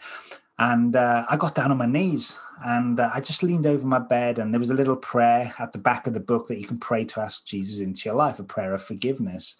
[0.58, 3.98] And uh, I got down on my knees and uh, I just leaned over my
[3.98, 6.66] bed, and there was a little prayer at the back of the book that you
[6.66, 9.56] can pray to ask Jesus into your life, a prayer of forgiveness.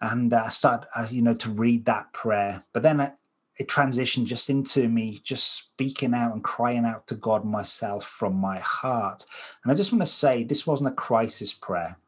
[0.00, 2.62] And uh, I started, uh, you know, to read that prayer.
[2.72, 3.12] But then it,
[3.58, 8.34] it transitioned just into me just speaking out and crying out to God myself from
[8.34, 9.26] my heart.
[9.62, 11.98] And I just want to say this wasn't a crisis prayer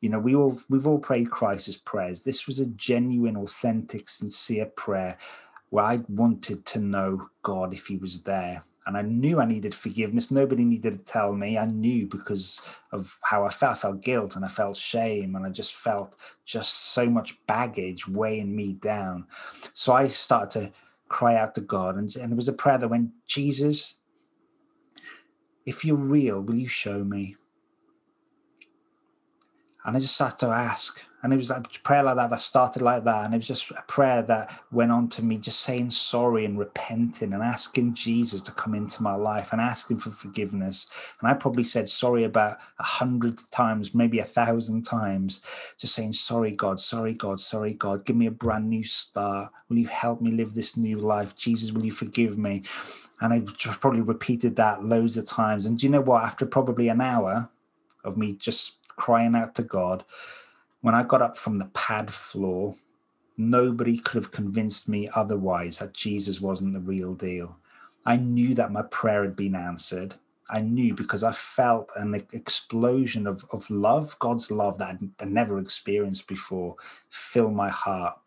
[0.00, 4.64] you know we all we've all prayed crisis prayers this was a genuine authentic sincere
[4.64, 5.18] prayer
[5.70, 8.62] where I wanted to know God if He was there.
[8.86, 10.30] And I knew I needed forgiveness.
[10.30, 11.56] Nobody needed to tell me.
[11.56, 12.60] I knew because
[12.92, 13.72] of how I felt.
[13.72, 15.36] I felt guilt and I felt shame.
[15.36, 19.26] And I just felt just so much baggage weighing me down.
[19.74, 20.72] So I started to
[21.08, 21.96] cry out to God.
[21.96, 23.96] And, and it was a prayer that went, Jesus,
[25.66, 27.36] if you're real, will you show me?
[29.84, 31.00] And I just had to ask.
[31.22, 33.26] And it was a prayer like that that started like that.
[33.26, 36.58] And it was just a prayer that went on to me just saying sorry and
[36.58, 40.86] repenting and asking Jesus to come into my life and asking for forgiveness.
[41.20, 45.42] And I probably said sorry about a hundred times, maybe a thousand times,
[45.76, 49.52] just saying, sorry, God, sorry, God, sorry, God, give me a brand new start.
[49.68, 51.36] Will you help me live this new life?
[51.36, 52.62] Jesus, will you forgive me?
[53.20, 55.66] And I probably repeated that loads of times.
[55.66, 56.24] And do you know what?
[56.24, 57.50] After probably an hour
[58.02, 60.04] of me just crying out to God,
[60.80, 62.76] when I got up from the pad floor,
[63.36, 67.56] nobody could have convinced me otherwise that Jesus wasn't the real deal.
[68.06, 70.14] I knew that my prayer had been answered.
[70.48, 75.58] I knew because I felt an explosion of, of love, God's love that I'd never
[75.58, 76.76] experienced before,
[77.08, 78.18] fill my heart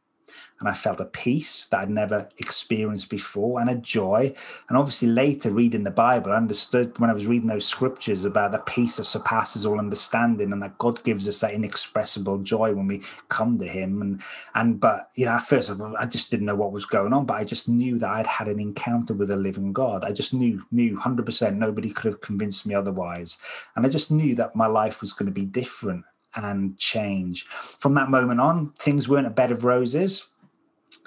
[0.64, 4.34] and I felt a peace that I'd never experienced before and a joy.
[4.70, 8.54] And obviously, later reading the Bible, I understood when I was reading those scriptures about
[8.54, 12.88] the peace that surpasses all understanding and that God gives us that inexpressible joy when
[12.88, 14.02] we come to Him.
[14.02, 14.22] And,
[14.56, 17.34] and but, you know, at first I just didn't know what was going on, but
[17.34, 20.06] I just knew that I'd had an encounter with a living God.
[20.06, 23.38] I just knew, knew 100% nobody could have convinced me otherwise.
[23.76, 26.06] And I just knew that my life was going to be different
[26.38, 27.46] and change.
[27.48, 30.30] From that moment on, things weren't a bed of roses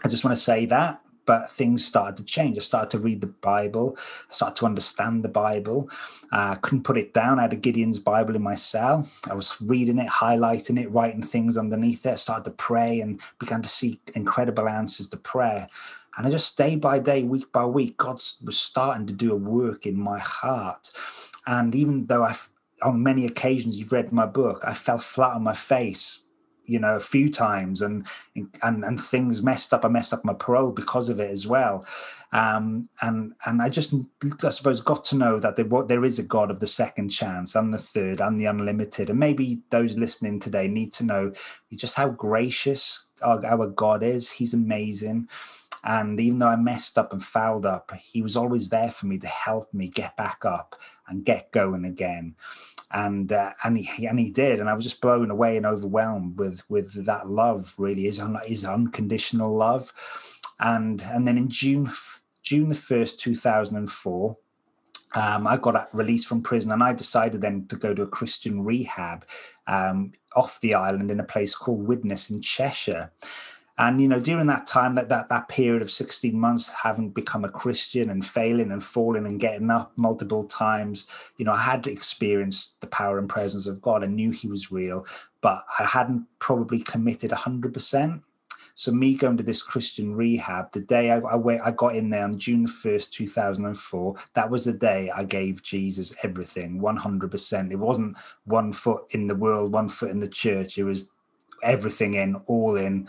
[0.04, 1.00] I just want to say that.
[1.24, 2.56] But things started to change.
[2.56, 3.96] I started to read the Bible.
[3.98, 5.90] I started to understand the Bible.
[6.32, 7.40] Uh, I couldn't put it down.
[7.40, 9.08] I had a Gideon's Bible in my cell.
[9.28, 12.10] I was reading it, highlighting it, writing things underneath it.
[12.10, 15.68] I started to pray and began to see incredible answers to prayer.
[16.16, 19.36] And I just day by day, week by week, God was starting to do a
[19.36, 20.92] work in my heart.
[21.46, 22.36] And even though I,
[22.82, 26.20] on many occasions, you've read my book, I fell flat on my face
[26.66, 28.06] you know a few times and
[28.62, 31.86] and and things messed up i messed up my parole because of it as well.
[32.32, 33.94] Um, and and i just
[34.44, 37.54] i suppose got to know that there, there is a god of the second chance
[37.54, 39.10] and the third and the unlimited.
[39.10, 41.32] And maybe those listening today need to know
[41.74, 44.30] just how gracious our, our god is.
[44.30, 45.28] He's amazing.
[45.84, 49.18] And even though I messed up and fouled up, he was always there for me
[49.18, 50.74] to help me get back up
[51.06, 52.34] and get going again
[52.92, 56.38] and uh, and he and he did, and I was just blown away and overwhelmed
[56.38, 57.74] with with that love.
[57.78, 59.92] Really, his his unconditional love,
[60.60, 61.90] and and then in June
[62.42, 64.38] June the first, two thousand and four.
[65.14, 68.62] Um, I got released from prison and I decided then to go to a Christian
[68.64, 69.24] rehab
[69.66, 73.12] um, off the island in a place called Widnes in Cheshire.
[73.78, 77.44] And you know, during that time, that that that period of 16 months, having become
[77.44, 81.86] a Christian and failing and falling and getting up multiple times, you know, I had
[81.86, 84.02] experienced the power and presence of God.
[84.02, 85.06] I knew He was real,
[85.42, 88.22] but I hadn't probably committed 100%.
[88.78, 92.10] So me going to this Christian rehab, the day I, I, went, I got in
[92.10, 97.70] there on June 1st, 2004, that was the day I gave Jesus everything, 100%.
[97.72, 100.76] It wasn't one foot in the world, one foot in the church.
[100.76, 101.08] It was
[101.66, 103.08] everything in, all in,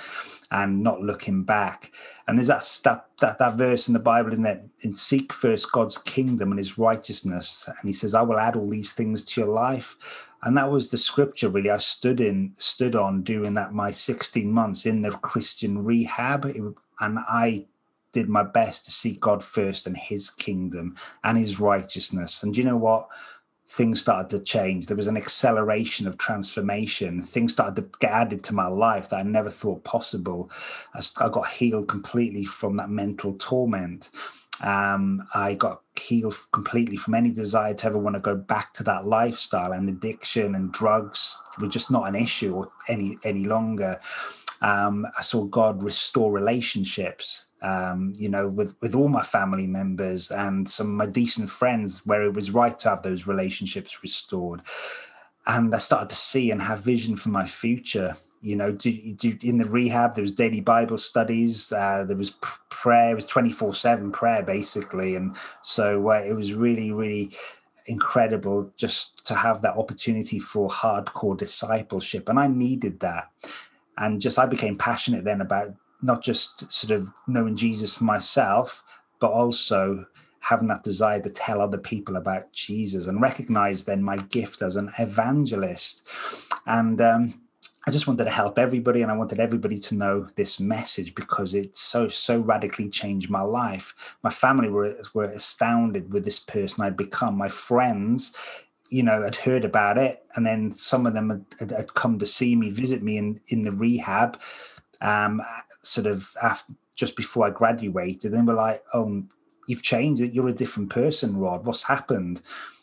[0.52, 1.92] and not looking back.
[2.28, 4.64] And there's that that that, that verse in the Bible, isn't it?
[4.82, 7.64] In seek first God's kingdom and his righteousness.
[7.68, 9.96] And he says, I will add all these things to your life.
[10.44, 14.52] And that was the scripture really I stood in, stood on during that my 16
[14.52, 16.46] months in the Christian rehab.
[16.46, 16.62] It,
[17.00, 17.66] and I
[18.12, 22.44] did my best to seek God first and his kingdom and his righteousness.
[22.44, 23.08] And you know what?
[23.68, 24.86] Things started to change.
[24.86, 27.22] There was an acceleration of transformation.
[27.22, 30.50] Things started to get added to my life that I never thought possible.
[30.94, 34.10] I got healed completely from that mental torment.
[34.64, 38.84] Um, I got healed completely from any desire to ever want to go back to
[38.84, 44.00] that lifestyle and addiction and drugs were just not an issue any any longer.
[44.62, 50.32] Um, I saw God restore relationships um, you know, with with all my family members
[50.32, 54.62] and some of my decent friends, where it was right to have those relationships restored.
[55.46, 58.18] And I started to see and have vision for my future.
[58.42, 61.72] You know, do, do, in the rehab, there was daily Bible studies.
[61.72, 62.36] Uh, there was
[62.70, 63.12] prayer.
[63.12, 65.16] It was twenty four seven prayer, basically.
[65.16, 67.32] And so uh, it was really, really
[67.88, 72.30] incredible just to have that opportunity for hardcore discipleship.
[72.30, 73.30] And I needed that.
[73.98, 78.84] And just I became passionate then about not just sort of knowing Jesus for myself,
[79.20, 80.06] but also
[80.40, 84.76] having that desire to tell other people about Jesus and recognize then my gift as
[84.76, 86.08] an evangelist.
[86.66, 87.34] And um,
[87.88, 91.54] I just wanted to help everybody and I wanted everybody to know this message because
[91.54, 94.16] it so, so radically changed my life.
[94.24, 97.38] My family were, were astounded with this person I'd become.
[97.38, 98.36] My friends,
[98.90, 100.24] you know, had heard about it.
[100.36, 103.64] And then some of them had, had come to see me, visit me in, in
[103.64, 104.40] the rehab
[105.02, 105.42] um,
[105.82, 109.24] sort of after just before I graduated, and were like, "Oh,
[109.68, 110.22] you've changed.
[110.34, 111.66] You're a different person, Rod.
[111.66, 112.42] What's happened?"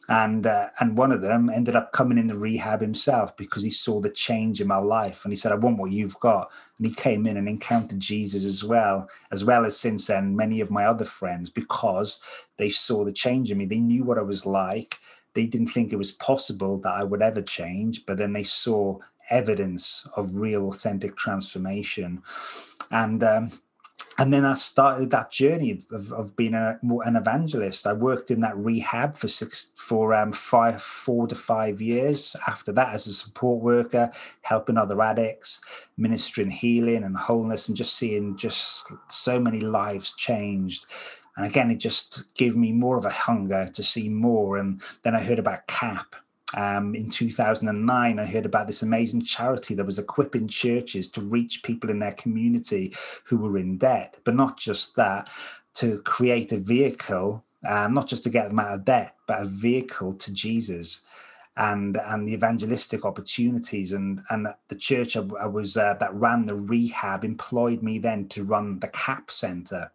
[0.08, 3.70] and uh, and one of them ended up coming in the rehab himself because he
[3.70, 6.86] saw the change in my life and he said i want what you've got and
[6.86, 10.70] he came in and encountered jesus as well as well as since then many of
[10.70, 12.20] my other friends because
[12.58, 14.98] they saw the change in me they knew what i was like
[15.34, 18.98] they didn't think it was possible that i would ever change but then they saw
[19.30, 22.22] evidence of real authentic transformation
[22.90, 23.50] and um,
[24.16, 27.86] and then I started that journey of, of being a, an evangelist.
[27.86, 32.36] I worked in that rehab for six, for um, five, four to five years.
[32.46, 34.12] After that, as a support worker,
[34.42, 35.60] helping other addicts,
[35.96, 40.86] ministering healing and wholeness, and just seeing just so many lives changed.
[41.36, 44.58] And again, it just gave me more of a hunger to see more.
[44.58, 46.14] And then I heard about CAP,
[46.56, 51.62] um, in 2009, I heard about this amazing charity that was equipping churches to reach
[51.62, 55.28] people in their community who were in debt, but not just that,
[55.74, 59.46] to create a vehicle, um, not just to get them out of debt, but a
[59.46, 61.02] vehicle to Jesus
[61.56, 63.92] and and the evangelistic opportunities.
[63.92, 68.28] And and the church I, I was uh, that ran the rehab employed me then
[68.28, 69.90] to run the CAP center,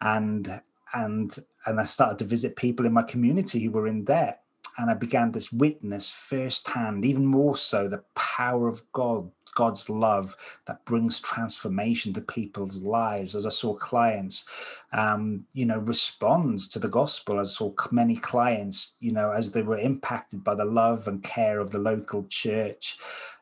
[0.00, 0.60] and
[0.94, 1.36] and
[1.66, 4.42] and I started to visit people in my community who were in debt,
[4.78, 10.36] and I began to witness firsthand, even more so, the power of God, God's love
[10.66, 13.34] that brings transformation to people's lives.
[13.34, 14.46] As I saw clients,
[14.92, 17.38] um, you know, respond to the gospel.
[17.38, 21.60] I saw many clients, you know, as they were impacted by the love and care
[21.60, 22.98] of the local church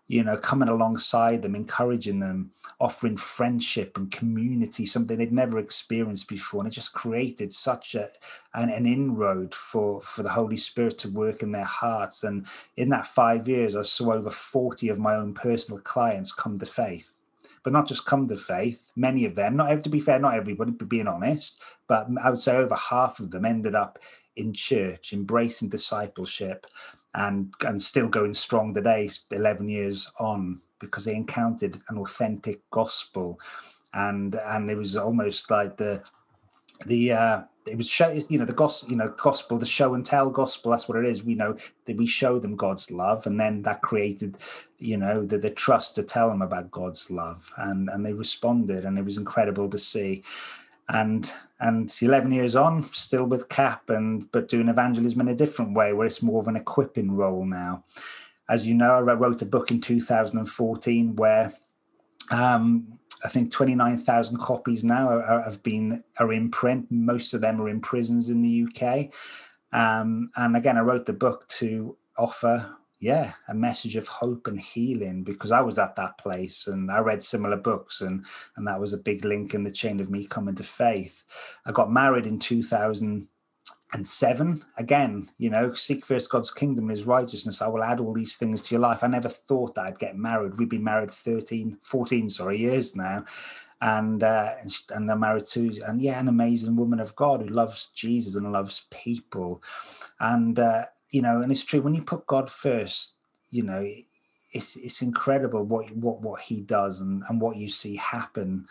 [0.09, 2.51] you know, coming alongside them, encouraging them,
[2.81, 6.63] offering friendship and community, something they'd never experienced before.
[6.63, 8.09] And it just created such a,
[8.55, 12.25] an, an inroad for, for the Holy Spirit to work in their hearts.
[12.25, 12.47] And
[12.79, 16.67] in that five years, I saw over 40 of my own personal clients come to
[16.67, 17.15] faith
[17.65, 18.93] but not just come to faith.
[18.97, 22.41] Many of them, not to be fair, not everybody, but being honest, but I would
[22.41, 23.99] say over half of them ended up
[24.37, 26.67] in church, embracing discipleship,
[27.15, 33.39] and and still going strong today 11 years on because they encountered an authentic gospel.
[33.95, 36.03] And and it was almost like the
[36.87, 40.05] the uh it was show you know the gospel you know gospel the show and
[40.05, 41.25] tell gospel that's what it is.
[41.25, 41.57] We know
[41.87, 44.37] that we show them god's love and then that created
[44.79, 47.53] you know the, the trust to tell them about god's love.
[47.57, 50.23] And and they responded and it was incredible to see
[50.89, 55.75] and and 11 years on still with cap and but doing evangelism in a different
[55.75, 57.85] way where it's more of an equipping role now.
[58.49, 61.53] As you know i wrote a book in 2014 where
[62.31, 62.89] um,
[63.25, 66.87] i think 29000 copies now are, have been are in print.
[66.91, 69.11] Most of them are in prisons in the uk
[69.73, 74.61] um, and again i wrote the book to offer yeah a message of hope and
[74.61, 78.25] healing because i was at that place and i read similar books and
[78.57, 81.25] and that was a big link in the chain of me coming to faith.
[81.65, 87.63] I got married in 2007 again you know seek first god's kingdom his righteousness.
[87.63, 89.05] I will add all these things to your life.
[89.05, 90.59] I never thought that i'd get married.
[90.59, 93.25] We've been married 13 14 sorry years now.
[93.81, 94.55] And uh,
[94.93, 98.51] and I'm married to and yeah an amazing woman of God who loves Jesus and
[98.51, 99.63] loves people.
[100.19, 103.17] And uh, you know, and it's true when you put God first,
[103.51, 103.87] you know,
[104.53, 108.67] it's it's incredible what what what he does and, and what you see happen.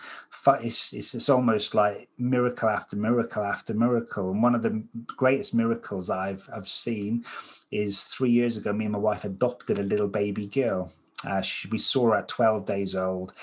[0.61, 4.31] It's, it's it's almost like miracle after miracle after miracle.
[4.31, 7.25] And one of the greatest miracles I've I've seen
[7.71, 8.73] is three years ago.
[8.73, 10.91] Me and my wife adopted a little baby girl.
[11.25, 13.33] Uh, she, we saw her at 12 days old,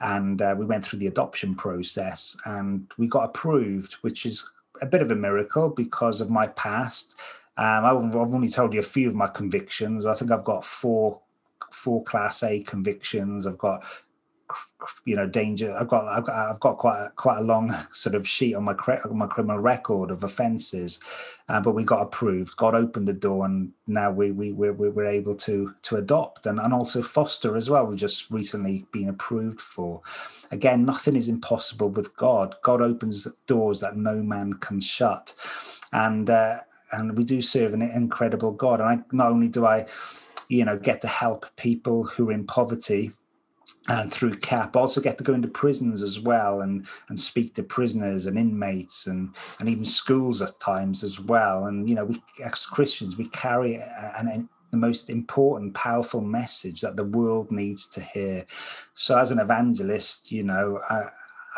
[0.00, 4.48] and uh, we went through the adoption process, and we got approved, which is
[4.80, 7.18] a bit of a miracle because of my past
[7.58, 10.06] um, I've, I've only told you a few of my convictions.
[10.06, 11.20] I think I've got four
[11.72, 13.46] four class A convictions.
[13.46, 13.84] I've got
[15.04, 15.76] you know danger.
[15.76, 18.62] I've got I've got, I've got quite a, quite a long sort of sheet on
[18.62, 18.76] my
[19.10, 21.00] my criminal record of offences,
[21.48, 22.56] uh, but we got approved.
[22.56, 26.60] God opened the door, and now we we we're, we're able to to adopt and
[26.60, 27.86] and also foster as well.
[27.86, 30.00] We've just recently been approved for.
[30.52, 32.54] Again, nothing is impossible with God.
[32.62, 35.34] God opens doors that no man can shut,
[35.92, 36.30] and.
[36.30, 36.60] Uh,
[36.92, 38.80] and we do serve an incredible God.
[38.80, 39.86] And I not only do I,
[40.48, 43.10] you know, get to help people who are in poverty
[43.88, 47.62] and through CAP, also get to go into prisons as well and and speak to
[47.62, 51.66] prisoners and inmates and and even schools at times as well.
[51.66, 56.80] And you know, we as Christians we carry an, an the most important, powerful message
[56.82, 58.44] that the world needs to hear.
[58.94, 61.08] So, as an evangelist, you know, I,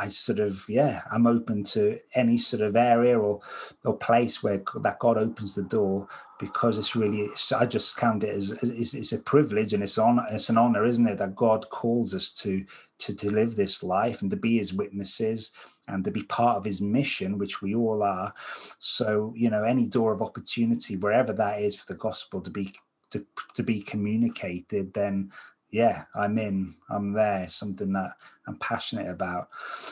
[0.01, 3.41] I sort of yeah, I'm open to any sort of area or
[3.85, 8.25] or place where that God opens the door because it's really it's, I just count
[8.25, 11.37] it as it's, it's, a privilege and it's on it's an honor, isn't it, that
[11.37, 12.65] God calls us to
[13.01, 15.53] to to live this life and to be His witnesses
[15.87, 18.33] and to be part of His mission, which we all are.
[18.79, 22.73] So you know, any door of opportunity, wherever that is for the gospel to be
[23.11, 25.31] to, to be communicated, then
[25.71, 28.13] yeah, I'm in, I'm there, something that
[28.47, 29.49] I'm passionate about.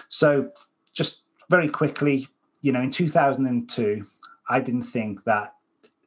[0.09, 0.51] So,
[0.93, 2.29] just very quickly,
[2.61, 4.05] you know, in 2002,
[4.49, 5.55] I didn't think that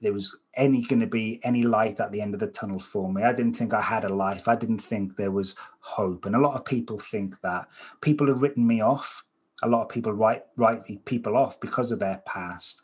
[0.02, 3.12] there was any going to be any light at the end of the tunnel for
[3.12, 3.24] me.
[3.24, 4.48] I didn't think I had a life.
[4.48, 6.26] I didn't think there was hope.
[6.26, 7.68] And a lot of people think that.
[8.02, 9.24] People have written me off.
[9.64, 12.82] A lot of people write write people off because of their past.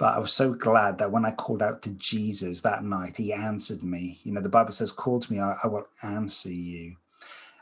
[0.00, 3.34] But I was so glad that when I called out to Jesus that night, he
[3.34, 4.18] answered me.
[4.24, 6.96] You know, the Bible says, Call to me, I, I will answer you.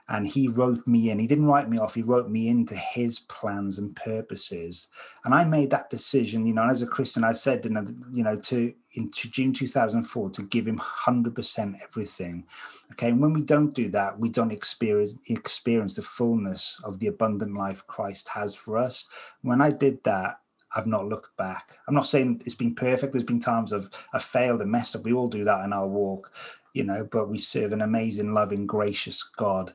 [0.09, 1.19] And he wrote me in.
[1.19, 4.87] He didn't write me off, he wrote me into his plans and purposes.
[5.25, 8.23] And I made that decision, you know, as a Christian, I said, you know, you
[8.23, 12.47] know to into June 2004 to give him 100% everything.
[12.93, 13.09] Okay.
[13.09, 17.57] And when we don't do that, we don't experience experience the fullness of the abundant
[17.57, 19.07] life Christ has for us.
[19.43, 20.39] When I did that,
[20.79, 21.77] I've not looked back.
[21.89, 23.13] I'm not saying it's been perfect.
[23.13, 25.03] There's been times I've, I've failed and messed up.
[25.03, 26.33] We all do that in our walk,
[26.73, 29.75] you know, but we serve an amazing, loving, gracious God.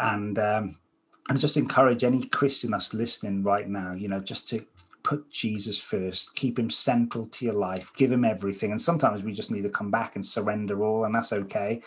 [0.00, 0.78] And um,
[1.30, 4.66] I just encourage any Christian that's listening right now, you know, just to
[5.04, 8.72] put Jesus first, keep him central to your life, give him everything.
[8.72, 11.80] And sometimes we just need to come back and surrender all, and that's okay.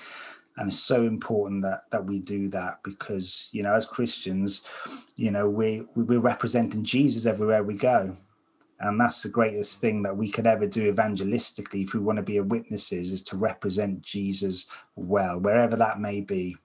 [0.55, 4.65] And it's so important that that we do that because, you know, as Christians,
[5.17, 8.15] you know, we we're representing Jesus everywhere we go
[8.83, 12.23] and that's the greatest thing that we could ever do evangelistically if we want to
[12.23, 16.55] be a witnesses is to represent jesus well wherever that may be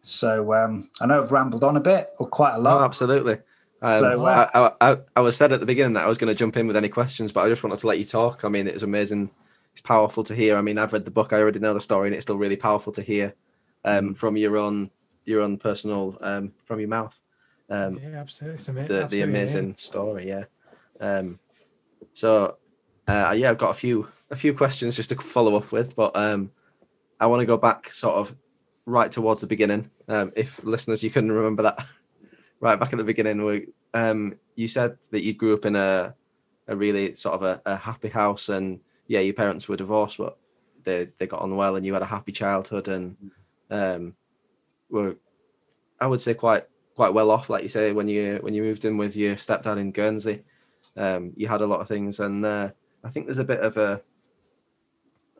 [0.00, 3.38] so um, i know i've rambled on a bit or quite a lot oh, absolutely
[3.80, 6.32] um, so, uh, I, I, I was said at the beginning that I was going
[6.32, 8.44] to jump in with any questions, but I just wanted to let you talk.
[8.44, 9.30] I mean, it was amazing.
[9.72, 10.56] It's powerful to hear.
[10.56, 11.32] I mean, I've read the book.
[11.32, 13.34] I already know the story, and it's still really powerful to hear
[13.84, 14.16] um, mm.
[14.16, 14.90] from your own
[15.24, 17.22] your own personal um, from your mouth.
[17.70, 18.56] Um, yeah, absolutely.
[18.56, 20.26] It's ama- the, absolutely the amazing story.
[20.26, 20.44] Yeah.
[21.00, 21.38] Um,
[22.12, 22.56] so
[23.08, 26.14] uh, yeah, I've got a few a few questions just to follow up with, but
[26.14, 26.50] um,
[27.18, 28.36] I want to go back sort of
[28.84, 29.90] right towards the beginning.
[30.08, 31.86] Um, if listeners, you can remember that
[32.60, 36.14] right back at the beginning, we, um, you said that you grew up in a
[36.66, 40.36] a really sort of a, a happy house, and yeah, your parents were divorced, but
[40.84, 43.16] they they got on well, and you had a happy childhood, and
[43.70, 44.14] um,
[44.90, 45.16] were
[45.98, 48.84] I would say quite quite well off, like you say, when you when you moved
[48.84, 50.42] in with your stepdad in Guernsey
[50.96, 52.70] um, you had a lot of things, and uh,
[53.04, 54.00] I think there's a bit of a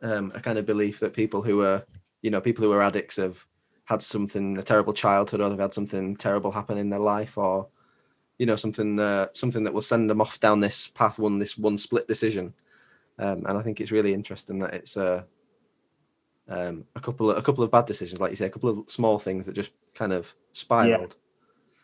[0.01, 1.83] um, a kind of belief that people who are,
[2.21, 3.45] you know, people who are addicts have
[3.85, 7.67] had something a terrible childhood, or they've had something terrible happen in their life, or
[8.37, 11.57] you know, something uh, something that will send them off down this path, one this
[11.57, 12.53] one split decision.
[13.17, 15.23] Um, and I think it's really interesting that it's uh,
[16.47, 18.89] um, a couple of a couple of bad decisions, like you say, a couple of
[18.89, 21.15] small things that just kind of spiraled.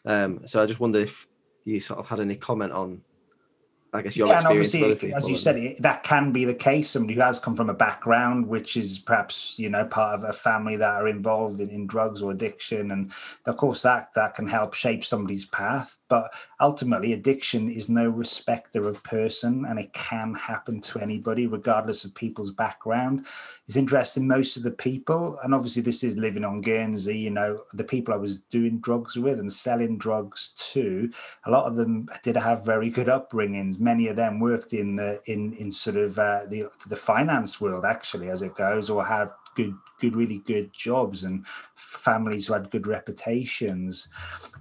[0.06, 0.24] Yeah.
[0.24, 1.28] Um, so I just wonder if
[1.66, 3.02] you sort of had any comment on
[3.96, 6.90] I guess your yeah, and obviously, as you said, it, that can be the case.
[6.90, 10.34] Somebody who has come from a background which is perhaps you know part of a
[10.34, 13.12] family that are involved in, in drugs or addiction, and
[13.46, 15.98] of course that that can help shape somebody's path.
[16.08, 22.04] But ultimately, addiction is no respecter of person, and it can happen to anybody, regardless
[22.04, 23.26] of people's background.
[23.68, 24.28] It's interesting.
[24.28, 27.18] Most of the people, and obviously this is living on Guernsey.
[27.18, 31.10] You know, the people I was doing drugs with and selling drugs to,
[31.46, 35.22] a lot of them did have very good upbringings many of them worked in the
[35.26, 39.30] in in sort of uh, the the finance world actually as it goes, or had
[39.56, 41.46] good good really good jobs and
[41.76, 44.08] families who had good reputations.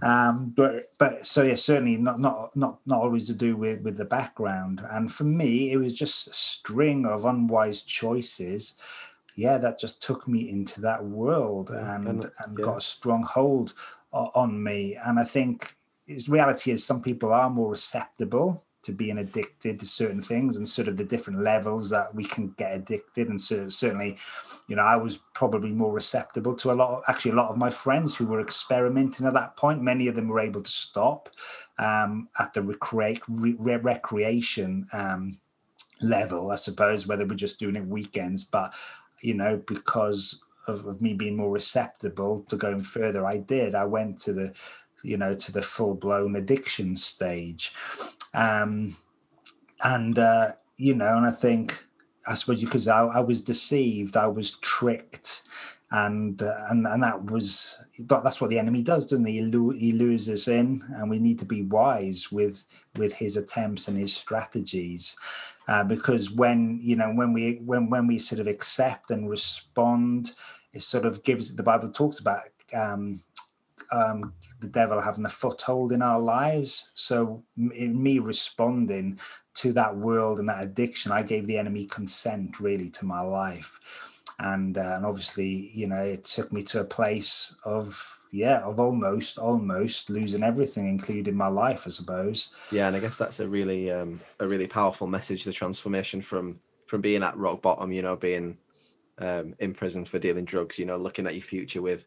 [0.03, 3.97] Um, but but so yeah, certainly not not not not always to do with with
[3.97, 4.82] the background.
[4.90, 8.74] And for me, it was just a string of unwise choices
[9.36, 12.64] yeah, that just took me into that world and and, and yeah.
[12.64, 13.74] got a strong hold
[14.12, 14.97] on me.
[15.05, 15.74] And I think
[16.28, 20.89] reality is some people are more receptible to being addicted to certain things and sort
[20.89, 23.28] of the different levels that we can get addicted.
[23.28, 24.18] And so certainly
[24.66, 27.57] you know i was probably more receptive to a lot of, actually a lot of
[27.57, 29.82] my friends who were experimenting at that point.
[29.82, 31.28] Many of them were able to stop
[31.78, 35.39] um, at the recre- re- recreation um,
[36.01, 38.45] level i suppose whether we're just doing it weekends.
[38.45, 38.74] But
[39.20, 43.74] you know because of, of me being more receptive to going further i did.
[43.74, 44.53] I went to the
[45.05, 47.72] you know to the full blown addiction stage
[48.34, 48.96] um
[49.82, 51.84] and uh you know and i think
[52.26, 55.42] i suppose because I, I was deceived i was tricked
[55.94, 59.34] and uh, and and that was that's what the enemy does, doesn't he?
[59.34, 62.64] He, lu- he us in, and we need to be wise with
[62.96, 65.16] with his attempts and his strategies,
[65.68, 70.34] uh, because when you know when we when when we sort of accept and respond,
[70.72, 72.42] it sort of gives the Bible talks about.
[72.74, 73.20] Um,
[73.93, 76.91] um, the devil having a foothold in our lives.
[76.95, 79.18] So, me responding
[79.55, 83.78] to that world and that addiction, I gave the enemy consent really to my life
[84.41, 88.80] and uh, and obviously you know it took me to a place of yeah of
[88.80, 93.49] almost almost losing everything including my life i suppose yeah and i guess that's a
[93.49, 98.03] really um a really powerful message the transformation from from being at rock bottom you
[98.03, 98.57] know being
[99.18, 102.07] um in prison for dealing drugs you know looking at your future with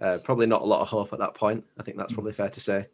[0.00, 2.16] uh, probably not a lot of hope at that point i think that's mm.
[2.16, 2.86] probably fair to say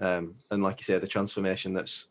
[0.00, 2.08] um and like you say the transformation that's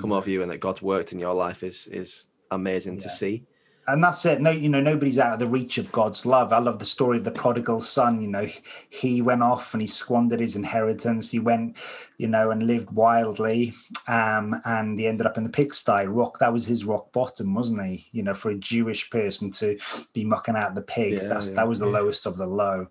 [0.00, 0.16] come mm.
[0.16, 3.00] over you and that god's worked in your life is is amazing yeah.
[3.00, 3.44] to see
[3.86, 4.40] and that's it.
[4.40, 6.52] No, you know, nobody's out of the reach of God's love.
[6.52, 8.22] I love the story of the prodigal son.
[8.22, 8.48] You know,
[8.88, 11.30] he went off and he squandered his inheritance.
[11.30, 11.76] He went,
[12.16, 13.74] you know, and lived wildly,
[14.08, 16.06] um, and he ended up in the pigsty.
[16.06, 18.08] Rock that was his rock bottom, wasn't he?
[18.12, 19.78] You know, for a Jewish person to
[20.12, 22.88] be mucking out the pigs, yeah, yeah, that was the lowest of the low.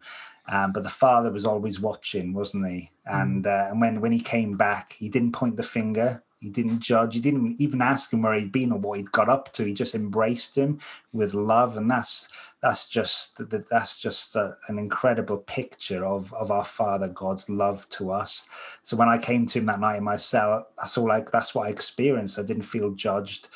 [0.48, 2.92] Um, but the father was always watching, wasn't he?
[3.08, 3.22] Mm.
[3.22, 6.82] And uh, and when when he came back, he didn't point the finger he didn't
[6.82, 7.14] judge.
[7.14, 9.64] He didn't even ask him where he'd been or what he'd got up to.
[9.64, 10.78] He just embraced him
[11.14, 12.28] with love, and that's
[12.62, 18.12] that's just that's just a, an incredible picture of of our Father God's love to
[18.12, 18.48] us.
[18.82, 21.54] So when I came to him that night in my cell, that's all like that's
[21.54, 22.40] what I experienced.
[22.40, 23.50] I didn't feel judged.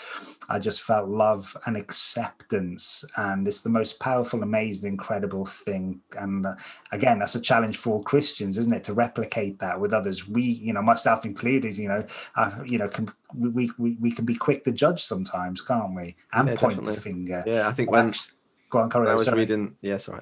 [0.50, 6.02] I just felt love and acceptance, and it's the most powerful, amazing, incredible thing.
[6.18, 6.56] And uh,
[6.92, 10.28] again, that's a challenge for all Christians, isn't it, to replicate that with others?
[10.28, 12.06] We, you know, myself included, you know,
[12.36, 16.16] uh, you know, can we, we we can be quick to judge sometimes, can't we?
[16.34, 16.96] And yeah, point definitely.
[16.96, 17.44] the finger.
[17.46, 18.10] Yeah, I think when.
[18.10, 18.38] Actually,
[18.70, 19.10] Go on, Corey.
[19.10, 19.40] I was sorry.
[19.40, 19.76] reading.
[19.82, 20.22] Yeah, sorry.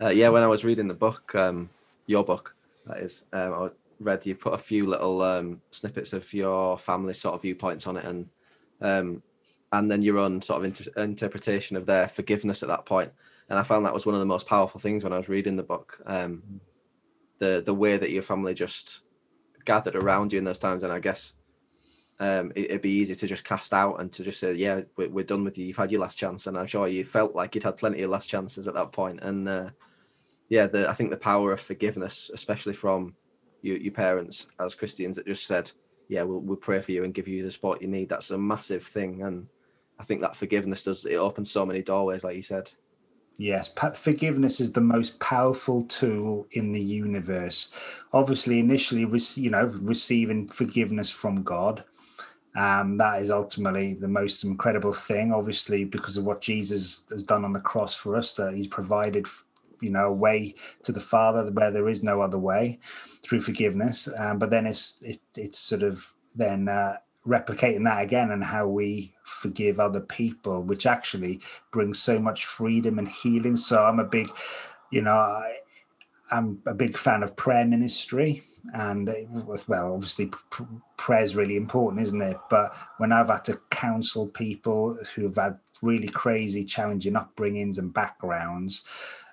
[0.00, 1.70] Uh, yeah, when I was reading the book, um,
[2.06, 2.54] your book,
[2.86, 3.68] that is, um, I
[4.00, 7.96] read you put a few little um, snippets of your family sort of viewpoints on
[7.96, 8.28] it, and
[8.82, 9.22] um,
[9.72, 13.10] and then your own sort of inter- interpretation of their forgiveness at that point.
[13.48, 15.56] And I found that was one of the most powerful things when I was reading
[15.56, 16.00] the book.
[16.04, 16.60] Um,
[17.38, 19.02] the the way that your family just
[19.64, 21.32] gathered around you in those times, and I guess
[22.18, 25.08] um, it, would be easy to just cast out and to just say, "Yeah, we're,
[25.08, 25.66] we're, done with you.
[25.66, 28.10] You've had your last chance." And I'm sure you felt like you'd had plenty of
[28.10, 29.20] last chances at that point.
[29.22, 29.70] And uh,
[30.48, 33.14] yeah, the, I think the power of forgiveness, especially from
[33.60, 35.70] you, your parents as Christians, that just said,
[36.08, 38.38] "Yeah, we'll, we'll pray for you and give you the support you need." That's a
[38.38, 39.46] massive thing, and
[39.98, 42.70] I think that forgiveness does it opens so many doorways, like you said.
[43.38, 47.70] Yes, forgiveness is the most powerful tool in the universe.
[48.14, 49.02] Obviously, initially,
[49.34, 51.84] you know, receiving forgiveness from God
[52.56, 57.44] um, that is ultimately the most incredible thing, obviously, because of what Jesus has done
[57.44, 59.26] on the cross for us, that he's provided,
[59.82, 60.54] you know, a way
[60.84, 62.78] to the Father where there is no other way
[63.22, 64.08] through forgiveness.
[64.18, 66.96] Um, but then it's, it, it's sort of then uh,
[67.26, 71.40] replicating that again and how we forgive other people, which actually
[71.72, 73.56] brings so much freedom and healing.
[73.56, 74.30] So I'm a big,
[74.90, 75.58] you know, I,
[76.30, 78.42] I'm a big fan of prayer ministry
[78.74, 80.30] and it was, well obviously
[80.96, 82.38] prayer is really important isn't it?
[82.50, 88.84] But when i've had to counsel people who've had really crazy challenging upbringings and backgrounds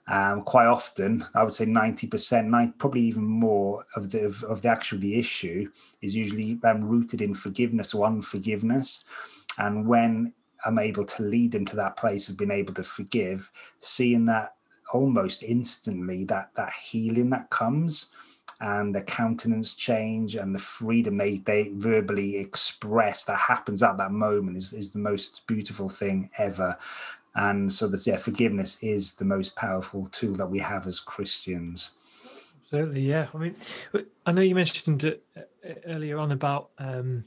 [0.08, 4.62] um, quite often i would say 90% 90, probably even more of the of, of
[4.62, 5.70] the actual the issue
[6.02, 9.06] is usually um, rooted in forgiveness or unforgiveness.
[9.58, 10.34] And when
[10.66, 14.56] i'm able to lead them to that place of being able to forgive seeing that
[14.92, 18.08] almost instantly that that healing that comes
[18.64, 24.12] and their countenance change and the freedom they they verbally express that happens at that
[24.12, 26.78] moment is, is the most beautiful thing ever.
[27.36, 31.92] And so that yeah forgiveness is the most powerful tool that we have as christians.
[32.64, 33.28] Absolutely yeah.
[33.34, 33.56] I mean
[34.26, 35.42] i know you mentioned uh,
[35.86, 37.26] earlier on about um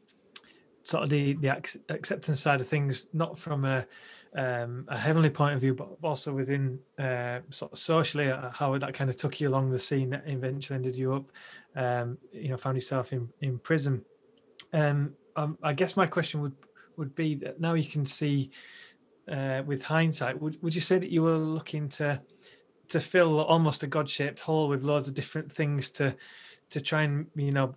[0.84, 3.86] sort of the the acceptance side of things not from a
[4.36, 8.76] um, a heavenly point of view, but also within uh, sort of socially, uh, how
[8.78, 11.32] that kind of took you along the scene that eventually ended you up,
[11.74, 14.04] um, you know, found yourself in, in prison.
[14.72, 16.54] Um, um, I guess my question would
[16.96, 18.50] would be that now you can see
[19.30, 22.20] uh, with hindsight, would, would you say that you were looking to
[22.88, 26.14] to fill almost a God shaped hole with loads of different things to
[26.68, 27.74] to try and you know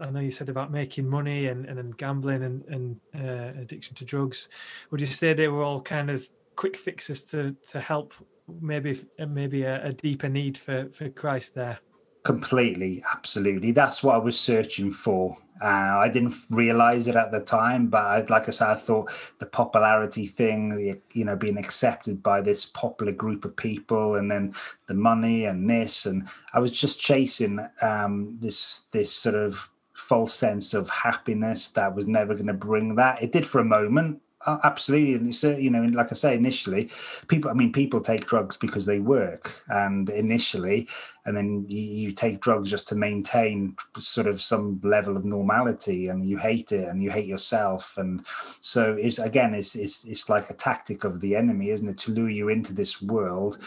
[0.00, 4.04] i know you said about making money and and gambling and and uh, addiction to
[4.04, 4.48] drugs.
[4.90, 8.14] Would you say they were all kind of quick fixes to to help
[8.60, 8.98] maybe
[9.28, 11.80] maybe a, a deeper need for for christ there
[12.26, 13.70] Completely, absolutely.
[13.70, 15.36] That's what I was searching for.
[15.62, 19.12] Uh, I didn't realize it at the time, but I, like I said, I thought
[19.38, 24.28] the popularity thing, the, you know, being accepted by this popular group of people, and
[24.28, 24.54] then
[24.88, 30.34] the money and this, and I was just chasing um, this this sort of false
[30.34, 33.22] sense of happiness that was never going to bring that.
[33.22, 36.34] It did for a moment, Uh, absolutely, and it's uh, you know, like I say,
[36.34, 36.88] initially,
[37.26, 37.50] people.
[37.50, 40.88] I mean, people take drugs because they work, and initially,
[41.24, 46.06] and then you, you, take drugs just to maintain sort of some level of normality,
[46.06, 48.24] and you hate it, and you hate yourself, and
[48.60, 52.12] so it's again, it's it's it's like a tactic of the enemy, isn't it, to
[52.12, 53.58] lure you into this world,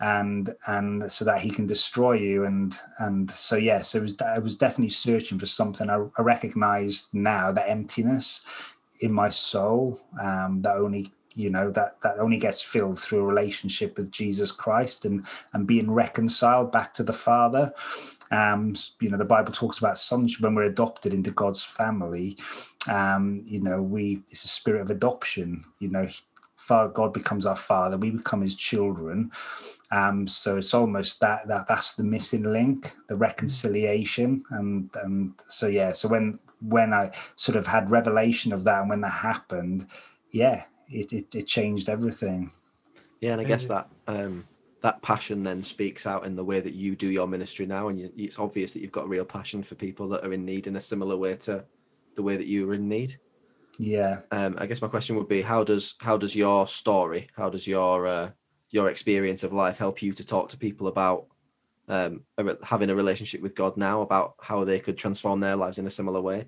[0.00, 4.38] and and so that he can destroy you, and and so yes, it was I
[4.38, 5.90] was definitely searching for something.
[5.90, 8.40] I, I recognized now that emptiness
[9.04, 13.26] in my soul um, that only you know that that only gets filled through a
[13.26, 17.74] relationship with Jesus Christ and and being reconciled back to the Father.
[18.30, 22.38] Um, you know, the Bible talks about sonship when we're adopted into God's family.
[22.90, 25.64] Um, you know, we it's a spirit of adoption.
[25.80, 26.08] You know,
[26.56, 29.30] Father God becomes our Father, we become His children.
[29.90, 35.66] Um, so it's almost that that that's the missing link, the reconciliation, and and so
[35.66, 35.92] yeah.
[35.92, 36.38] So when
[36.68, 39.86] when I sort of had revelation of that and when that happened,
[40.30, 42.50] yeah, it, it, it changed everything.
[43.20, 44.46] Yeah, and I guess that um,
[44.82, 47.98] that passion then speaks out in the way that you do your ministry now, and
[47.98, 50.66] you, it's obvious that you've got a real passion for people that are in need
[50.66, 51.64] in a similar way to
[52.16, 53.16] the way that you were in need.
[53.78, 54.20] Yeah.
[54.30, 57.66] Um, I guess my question would be, how does how does your story, how does
[57.66, 58.30] your uh,
[58.70, 61.26] your experience of life help you to talk to people about
[61.88, 62.22] um,
[62.62, 65.90] having a relationship with God now about how they could transform their lives in a
[65.90, 66.46] similar way?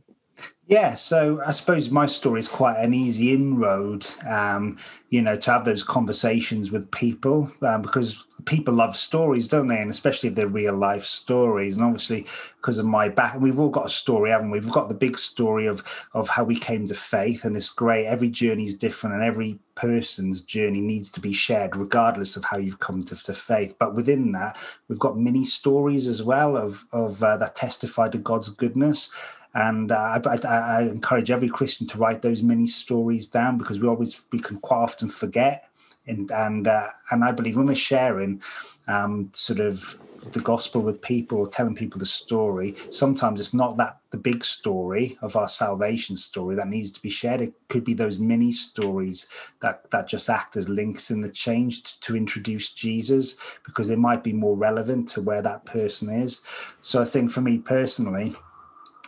[0.67, 4.79] Yeah, so I suppose my story is quite an easy inroad, um,
[5.11, 9.81] you know, to have those conversations with people um, because people love stories, don't they?
[9.81, 11.77] And especially if they're real life stories.
[11.77, 12.27] And obviously,
[12.57, 14.59] because of my back, we've all got a story, haven't we?
[14.59, 15.85] We've got the big story of
[16.15, 18.07] of how we came to faith, and it's great.
[18.07, 22.59] Every journey is different, and every person's journey needs to be shared, regardless of how
[22.59, 23.77] you've come to, to faith.
[23.79, 24.59] But within that,
[24.89, 29.11] we've got many stories as well of of uh, that testify to God's goodness
[29.57, 33.89] and uh, I, I, encourage every Christian to write those many stories down because we
[33.89, 35.71] always we can quite often forget.
[36.07, 38.43] And and uh, and I believe when we're sharing
[38.87, 39.99] um, sort of
[40.33, 45.19] the gospel with people telling people the story, sometimes it's not that the big story
[45.23, 47.41] of our salvation story that needs to be shared.
[47.41, 49.29] It could be those mini stories
[49.61, 53.97] that that just act as links in the change to, to introduce Jesus because they
[53.97, 56.43] might be more relevant to where that person is.
[56.81, 58.37] So I think for me personally,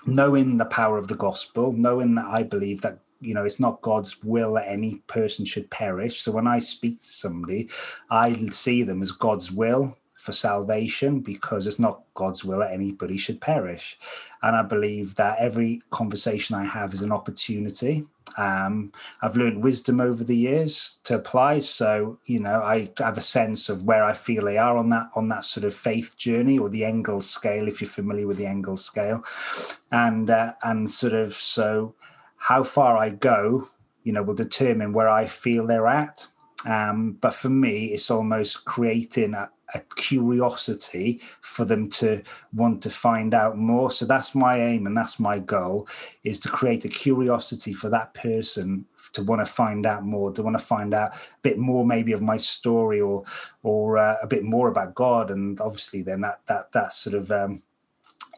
[0.06, 3.82] knowing the power of the gospel, knowing that I believe that you know it's not
[3.82, 6.20] God's will that any person should perish.
[6.20, 7.68] So when I speak to somebody,
[8.10, 13.16] I see them as God's will for salvation because it's not God's will that anybody
[13.16, 13.98] should perish.
[14.42, 18.06] And I believe that every conversation I have is an opportunity
[18.36, 18.92] um,
[19.22, 21.60] I've learned wisdom over the years to apply.
[21.60, 25.08] So, you know, I have a sense of where I feel they are on that
[25.16, 28.46] on that sort of faith journey or the Engel scale, if you're familiar with the
[28.46, 29.24] Engel scale,
[29.90, 31.94] and uh, and sort of so
[32.36, 33.68] how far I go,
[34.04, 36.26] you know, will determine where I feel they're at.
[36.66, 42.22] Um, but for me, it's almost creating a, a curiosity for them to
[42.54, 43.90] want to find out more.
[43.90, 45.88] So that's my aim and that's my goal
[46.24, 50.42] is to create a curiosity for that person to want to find out more, to
[50.42, 53.24] want to find out a bit more maybe of my story or
[53.62, 55.30] or uh, a bit more about God.
[55.30, 57.62] And obviously then that that that sort of um,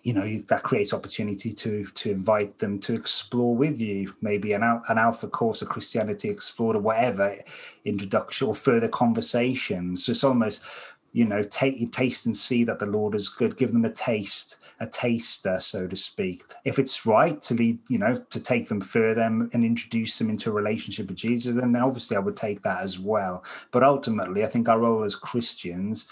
[0.02, 4.62] you know that creates opportunity to to invite them to explore with you maybe an,
[4.62, 7.36] an alpha course of christianity explored or whatever
[7.84, 10.62] introduction or further conversations so it's almost
[11.12, 13.56] you know take taste and see that the lord is good.
[13.56, 16.42] Give them a taste a taster so to speak.
[16.64, 20.50] If it's right to lead you know to take them further and introduce them into
[20.50, 23.44] a relationship with jesus then obviously i would take that as well.
[23.70, 26.08] But ultimately i think our role as christians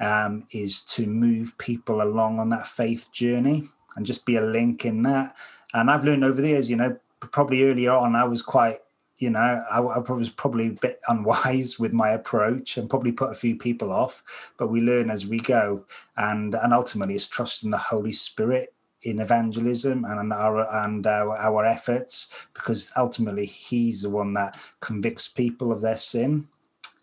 [0.00, 4.84] um, is to move people along on that faith journey and just be a link
[4.84, 5.34] in that.
[5.72, 8.80] And i've learned over the years you know probably earlier on i was quite
[9.20, 13.30] you know, I, I, was probably a bit unwise with my approach and probably put
[13.30, 14.52] a few people off.
[14.58, 15.84] But we learn as we go,
[16.16, 21.64] and and ultimately, it's trusting the Holy Spirit in evangelism and our and our, our
[21.64, 26.48] efforts, because ultimately He's the one that convicts people of their sin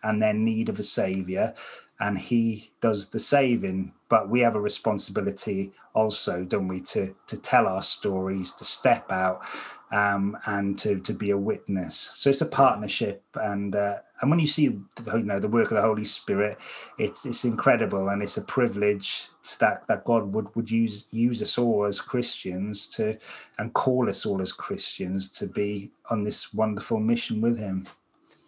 [0.04, 1.54] and their need of a Savior,
[2.00, 3.94] and He does the saving.
[4.10, 9.12] But we have a responsibility also, don't we, to to tell our stories, to step
[9.12, 9.44] out
[9.92, 12.12] um, and to to be a witness.
[12.14, 15.78] So it's a partnership, and uh, and when you see you know the work of
[15.78, 16.58] the Holy Spirit,
[16.98, 19.30] it's it's incredible, and it's a privilege
[19.60, 23.18] that that God would would use use us all as Christians to
[23.58, 27.88] and call us all as Christians to be on this wonderful mission with Him.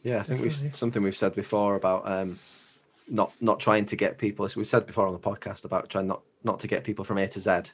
[0.04, 2.40] Yeah, I think we've something we've said before about um,
[3.08, 4.46] not not trying to get people.
[4.46, 7.18] As we said before on the podcast about trying not not to get people from
[7.18, 7.72] A to Z.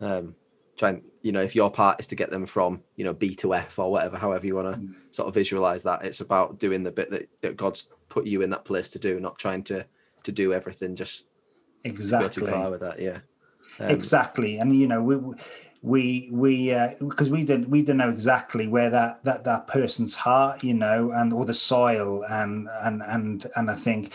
[0.00, 0.34] Um,
[0.80, 3.54] trying you know if your part is to get them from you know b to
[3.54, 4.94] f or whatever however you want to mm.
[5.10, 8.48] sort of visualize that it's about doing the bit that, that, god's put you in
[8.48, 9.84] that place to do not trying to
[10.22, 11.28] to do everything just
[11.84, 13.18] exactly too far with that yeah.
[13.78, 15.18] Um, exactly and you know we
[15.82, 20.14] we we because uh, we didn't we didn't know exactly where that that that person's
[20.14, 24.14] heart you know and or the soil and and and and i think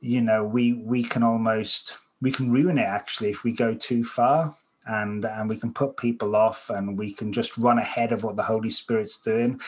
[0.00, 4.04] you know we we can almost we can ruin it actually if we go too
[4.04, 4.54] far
[4.86, 8.36] and and we can put people off and we can just run ahead of what
[8.36, 9.60] the holy spirit's doing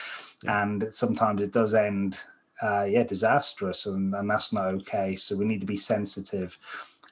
[0.43, 0.63] yeah.
[0.63, 2.19] and sometimes it does end
[2.63, 6.59] uh, yeah disastrous and, and that's not okay so we need to be sensitive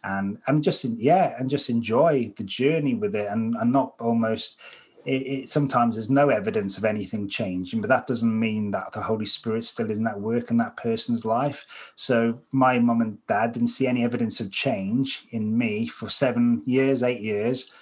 [0.05, 4.59] and and just yeah and just enjoy the journey with it and and not almost
[5.05, 9.03] it, it, sometimes there's no evidence of anything changing, but that doesn't mean that the
[9.03, 11.93] Holy Spirit still isn't at work in that person's life.
[11.97, 16.63] So my mum and dad didn't see any evidence of change in me for seven
[16.67, 17.73] years, eight years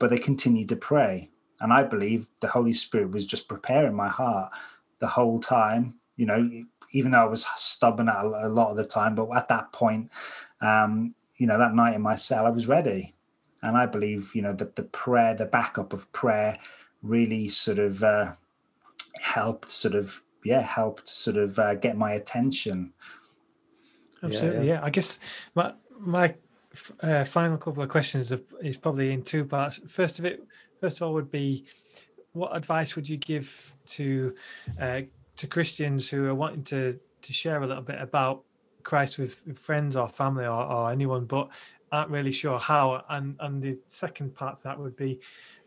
[0.00, 1.30] but they continued to pray.
[1.60, 4.50] And I believe the Holy Spirit was just preparing my heart
[4.98, 6.50] the whole time, you know,
[6.92, 10.10] even though I was stubborn at a lot of the time, but at that point,
[10.60, 13.14] um, you know, that night in my cell, I was ready.
[13.62, 16.58] And I believe, you know, that the prayer, the backup of prayer
[17.02, 18.32] really sort of uh,
[19.20, 22.94] helped sort of, yeah, helped sort of uh, get my attention.
[24.22, 24.66] Absolutely.
[24.66, 24.80] Yeah, yeah.
[24.82, 25.20] I guess
[25.54, 26.34] my, my
[27.02, 29.80] uh, final couple of questions is probably in two parts.
[29.88, 30.42] First of it,
[30.80, 31.64] first of all, would be
[32.32, 34.34] what advice would you give to
[34.80, 35.02] uh,
[35.36, 38.44] to Christians who are wanting to to share a little bit about
[38.82, 41.48] Christ with, friends or family or, or, anyone, but
[41.92, 43.04] aren't really sure how?
[43.08, 45.20] And and the second part to that would be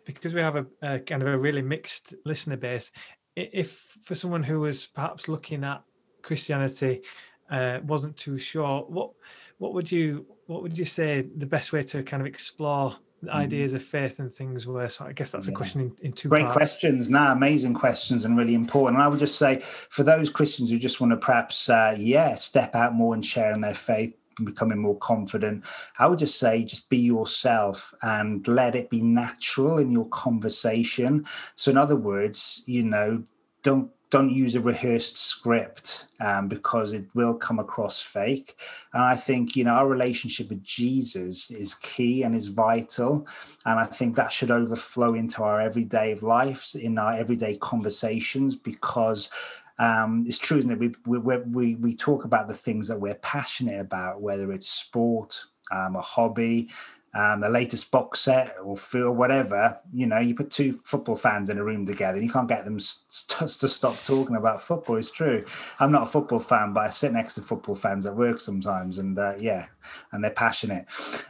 [0.06, 2.92] because we have a, a kind of a really mixed listener base.
[3.36, 5.84] If for someone who was perhaps looking at
[6.22, 7.02] Christianity
[7.50, 9.12] uh, wasn't too sure, what
[9.58, 13.30] what would you what would you say the best way to kind of explore the
[13.30, 13.38] mm-hmm.
[13.38, 14.90] ideas of faith and things were?
[14.90, 15.54] So I guess that's yeah.
[15.54, 16.58] a question in, in two great parts.
[16.58, 17.10] questions.
[17.10, 18.98] Now, amazing questions and really important.
[18.98, 22.36] And I would just say for those Christians who just want to perhaps, uh, yeah,
[22.36, 25.64] step out more and share in their faith, And becoming more confident
[26.00, 31.26] i would just say just be yourself and let it be natural in your conversation
[31.56, 33.24] so in other words you know
[33.62, 38.56] don't don't use a rehearsed script um, because it will come across fake.
[38.94, 43.28] And I think, you know, our relationship with Jesus is key and is vital.
[43.66, 49.32] And I think that should overflow into our everyday lives, in our everyday conversations, because
[49.80, 50.78] um, it's true, isn't it?
[50.78, 55.44] We, we, we, we talk about the things that we're passionate about, whether it's sport,
[55.72, 56.70] um, a hobby,
[57.14, 61.50] um, the latest box set or film, whatever, you know, you put two football fans
[61.50, 64.96] in a room together and you can't get them st- to stop talking about football.
[64.96, 65.46] It's true.
[65.80, 68.98] I'm not a football fan, but I sit next to football fans at work sometimes,
[68.98, 69.68] and uh, yeah,
[70.12, 70.88] and they're passionate.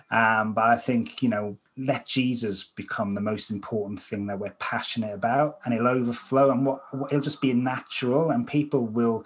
[0.09, 4.51] Um, but I think you know, let Jesus become the most important thing that we're
[4.59, 6.81] passionate about, and it'll overflow, and what
[7.11, 9.25] it'll just be natural, and people will.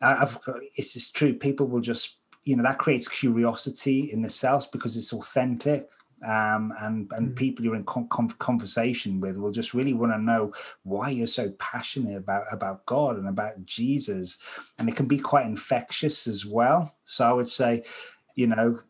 [0.00, 1.32] I've, got, it's just true.
[1.32, 5.90] People will just you know that creates curiosity in the cells because it's authentic
[6.24, 7.36] um, and and mm.
[7.36, 11.50] people you're in con- conversation with will just really want to know why you're so
[11.58, 14.38] passionate about about God and about Jesus,
[14.78, 16.94] and it can be quite infectious as well.
[17.04, 17.82] So I would say,
[18.36, 18.80] you know,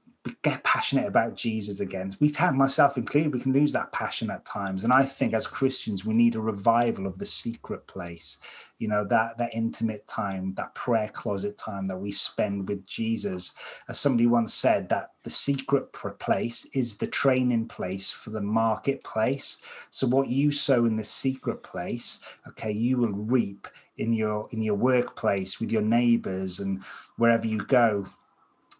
[0.43, 2.11] get passionate about Jesus again.
[2.19, 4.83] We can, myself included, we can lose that passion at times.
[4.83, 8.39] And I think as Christians, we need a revival of the secret place,
[8.79, 13.53] you know, that that intimate time, that prayer closet time that we spend with Jesus.
[13.89, 19.59] As somebody once said, that the secret place is the training place for the marketplace.
[19.91, 23.69] So what you sow in the secret place, okay, you will reap
[23.99, 26.83] in your in your workplace with your neighbors and
[27.17, 28.07] wherever you go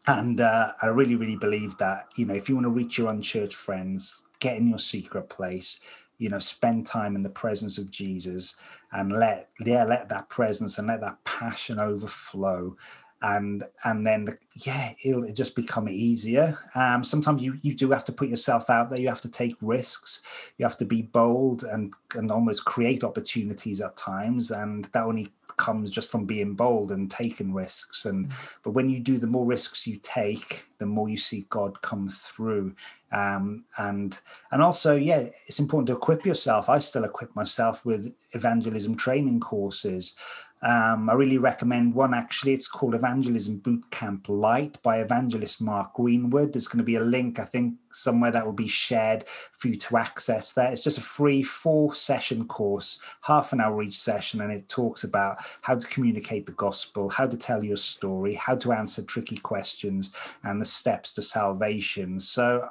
[0.07, 3.09] and uh, I really, really believe that, you know, if you want to reach your
[3.09, 5.81] unchurched friends, get in your secret place,
[6.19, 8.57] you know, spend time in the presence of Jesus
[8.93, 12.77] and let, yeah, let that presence and let that passion overflow.
[13.23, 16.59] And and then yeah it'll just become easier.
[16.75, 19.01] Um, sometimes you you do have to put yourself out there.
[19.01, 20.21] You have to take risks.
[20.59, 24.51] You have to be bold and and almost create opportunities at times.
[24.51, 28.05] And that only comes just from being bold and taking risks.
[28.05, 28.55] And mm.
[28.63, 32.09] but when you do the more risks you take the more you see god come
[32.09, 32.75] through.
[33.13, 36.69] Um, and and also yeah it's important to equip yourself.
[36.69, 40.17] I still equip myself with evangelism training courses
[40.65, 42.55] um, I really recommend one actually.
[42.55, 46.55] It's called Evangelism Bootcamp Light by evangelist Mark Greenwood.
[46.55, 49.77] There's going to be a link, I think, somewhere that will be shared for you
[49.77, 50.73] to access that.
[50.73, 55.05] It's just a free four session course, half an hour each session, and it talks
[55.05, 59.37] about how to communicate the gospel, how to tell your story, how to answer tricky
[59.37, 62.19] questions, and the steps to salvation.
[62.19, 62.71] So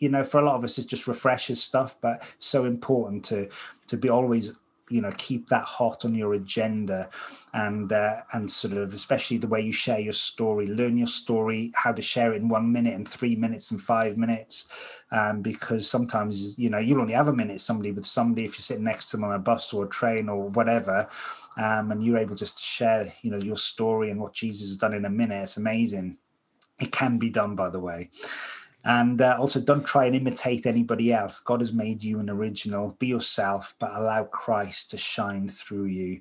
[0.00, 3.48] you know for a lot of us it's just refreshes stuff but so important to
[3.86, 4.52] to be always
[4.90, 7.08] you know keep that hot on your agenda
[7.52, 10.66] and uh, and sort of especially the way you share your story.
[10.66, 14.16] Learn your story how to share it in one minute and three minutes and five
[14.16, 14.68] minutes
[15.10, 18.62] um, because sometimes you know you'll only have a minute somebody with somebody if you're
[18.62, 21.08] sitting next to them on a bus or a train or whatever
[21.56, 24.76] um, and you're able just to share you know your story and what jesus has
[24.76, 25.42] done in a minute.
[25.42, 26.18] It's amazing.
[26.80, 28.10] It can be done by the way
[28.84, 31.40] and uh, also, don't try and imitate anybody else.
[31.40, 32.96] God has made you an original.
[32.98, 36.20] Be yourself, but allow Christ to shine through you.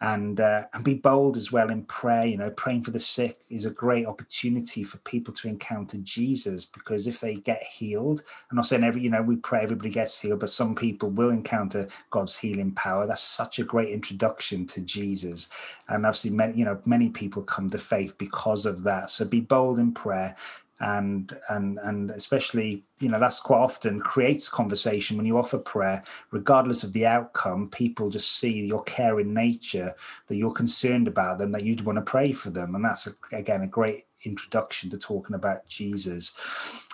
[0.00, 2.24] And uh, and be bold as well in prayer.
[2.24, 6.64] You know, praying for the sick is a great opportunity for people to encounter Jesus
[6.64, 10.20] because if they get healed, I'm not saying every, you know, we pray everybody gets
[10.20, 13.08] healed, but some people will encounter God's healing power.
[13.08, 15.48] That's such a great introduction to Jesus.
[15.88, 19.10] And seen many, you know, many people come to faith because of that.
[19.10, 20.36] So be bold in prayer
[20.80, 26.02] and and and especially you know that's quite often creates conversation when you offer prayer.
[26.30, 29.94] Regardless of the outcome people just see your care in nature
[30.26, 33.10] that you're concerned about them that you'd want to pray for them and that's a,
[33.32, 36.32] again a great introduction to talking about jesus.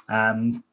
[0.09, 0.65] Um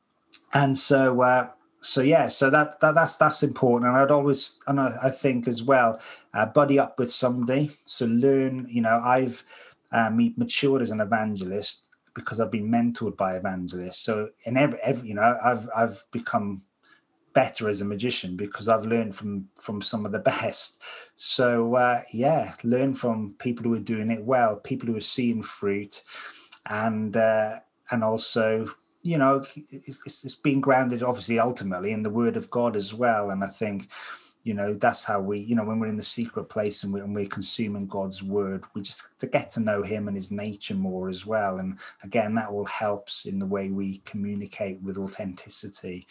[0.53, 1.49] and so uh
[1.81, 5.47] so yeah so that, that that's that's important and i'd always and i, I think
[5.47, 5.99] as well
[6.33, 7.71] uh, buddy up with somebody.
[7.85, 9.43] So learn you know i've
[9.91, 13.99] uh, matured as an evangelist because I've been mentored by evangelists.
[13.99, 16.63] So in every, every you know, I've I've become
[17.33, 20.81] better as a magician because I've learned from from some of the best.
[21.15, 25.43] So uh, yeah, learn from people who are doing it well, people who are seeing
[25.43, 26.03] fruit,
[26.69, 27.59] and uh,
[27.91, 28.67] and also
[29.03, 33.29] you know it's, it's being grounded obviously ultimately in the Word of God as well.
[33.29, 33.89] And I think
[34.43, 36.99] you know that's how we you know when we're in the secret place and, we,
[36.99, 40.75] and we're consuming god's word we just to get to know him and his nature
[40.75, 41.59] more as well.
[41.59, 46.07] And again that all helps in the way we communicate with authenticity.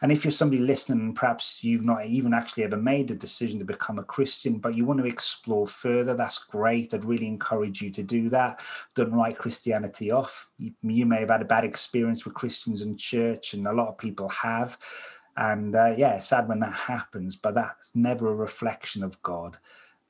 [0.00, 3.58] And if you're somebody listening and perhaps you've not even actually ever made a decision
[3.58, 6.94] to become a christian but you want to explore further that's great.
[6.94, 8.62] I'd really encourage you to do that.
[8.94, 10.50] Don't write christianity off.
[10.58, 13.88] You, you may have had a bad experience with christians and church and a lot
[13.88, 14.78] of people have
[15.36, 19.56] and uh, yeah sad when that happens but that's never a reflection of god.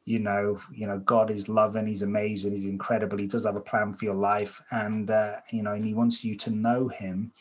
[0.04, 3.60] You know you know god is loving he's amazing he's incredible he does have a
[3.60, 7.32] plan for your life and uh, you know and he wants you to know him.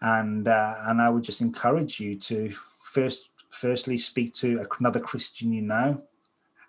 [0.00, 5.52] And uh, and i would just encourage you to first firstly speak to another christian
[5.52, 6.02] you know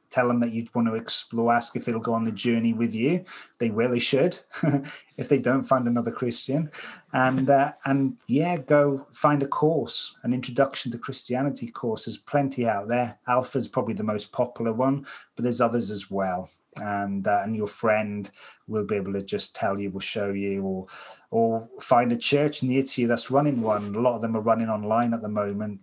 [0.09, 2.93] tell them that you'd want to explore, ask if they'll go on the journey with
[2.93, 3.23] you.
[3.59, 4.37] They really should,
[5.17, 6.71] if they don't find another Christian,
[7.13, 12.05] and uh, and yeah, go find a course, an introduction to Christianity course.
[12.05, 13.19] There's plenty out there.
[13.27, 15.05] Alpha is probably the most popular one,
[15.35, 16.49] but there's others as well.
[16.77, 18.29] And uh, and your friend
[18.67, 20.87] will be able to just tell you, will show you, or
[21.31, 23.95] or find a church near to you that's running one.
[23.95, 25.81] A lot of them are running online at the moment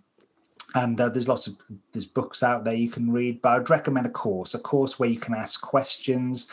[0.75, 1.55] and uh, there's lots of
[1.91, 5.09] there's books out there you can read but i'd recommend a course a course where
[5.09, 6.47] you can ask questions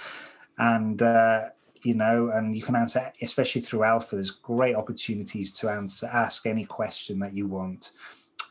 [0.59, 1.47] and uh,
[1.83, 6.47] you know and you can answer especially through alpha there's great opportunities to answer ask
[6.47, 7.93] any question that you want.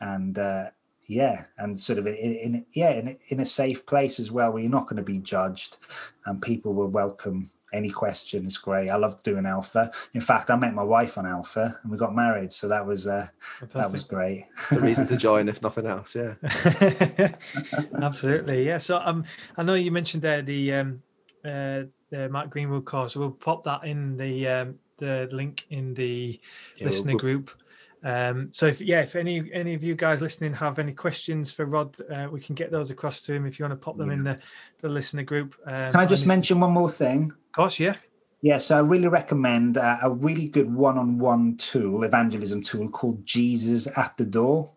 [0.00, 0.70] And uh,
[1.06, 4.62] yeah and sort of in, in yeah in, in a safe place as well where
[4.62, 5.76] you're not going to be judged
[6.26, 8.88] and people will welcome any question is great.
[8.88, 9.90] I love doing alpha.
[10.14, 13.06] In fact, I met my wife on alpha and we got married, so that was
[13.06, 13.28] uh,
[13.72, 14.46] that was great.
[14.70, 16.14] it's a reason to join, if nothing else.
[16.14, 16.34] Yeah,
[18.00, 18.64] absolutely.
[18.64, 18.78] Yeah.
[18.78, 19.24] So um,
[19.56, 21.02] I know you mentioned there the um,
[21.44, 23.16] uh, the Matt Greenwood course.
[23.16, 26.40] We'll pop that in the um, the link in the
[26.76, 27.50] yeah, listener we'll, group.
[28.04, 31.64] Um, so if yeah, if any any of you guys listening have any questions for
[31.64, 34.08] Rod, uh, we can get those across to him if you want to pop them
[34.08, 34.14] yeah.
[34.14, 34.38] in the,
[34.82, 35.56] the listener group.
[35.64, 37.32] Um, can I just mention one more thing?
[37.32, 37.96] Of course, yeah.
[38.42, 43.88] Yeah, so I really recommend uh, a really good one-on-one tool, evangelism tool called Jesus
[43.96, 44.70] at the Door.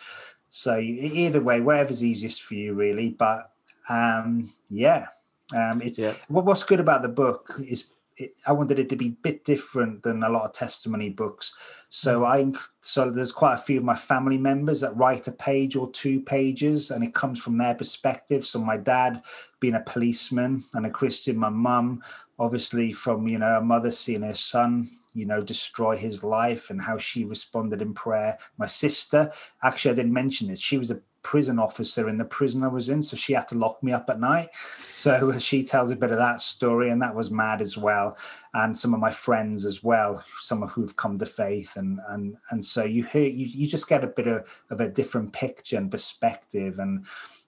[0.49, 3.09] So either way, whatever's easiest for you, really.
[3.09, 3.51] But
[3.89, 5.07] um, yeah,
[5.55, 6.13] um, it's yeah.
[6.27, 10.03] what's good about the book is it, I wanted it to be a bit different
[10.03, 11.53] than a lot of testimony books.
[11.89, 12.55] So mm.
[12.55, 15.91] I so there's quite a few of my family members that write a page or
[15.91, 18.45] two pages, and it comes from their perspective.
[18.45, 19.23] So my dad
[19.59, 22.03] being a policeman and a Christian, my mum
[22.39, 26.81] obviously from you know a mother seeing her son you know destroy his life and
[26.81, 28.37] how she responded in prayer.
[28.57, 30.59] My sister actually I didn't mention this.
[30.59, 33.57] She was a prison officer in the prison I was in, so she had to
[33.57, 34.49] lock me up at night.
[34.93, 38.17] So she tells a bit of that story, and that was mad as well.
[38.53, 42.37] And some of my friends as well, some of who've come to faith, and and
[42.51, 45.77] and so you hear you, you just get a bit of, of a different picture
[45.77, 47.05] and perspective, and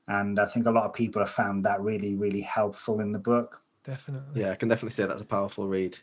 [0.08, 3.20] and I think a lot of people have found that really really helpful in the
[3.20, 3.62] book.
[3.84, 5.98] Definitely, yeah, I can definitely say that's a powerful read.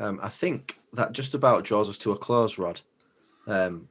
[0.00, 2.80] Um, I think that just about draws us to a close, Rod.
[3.46, 3.88] Um,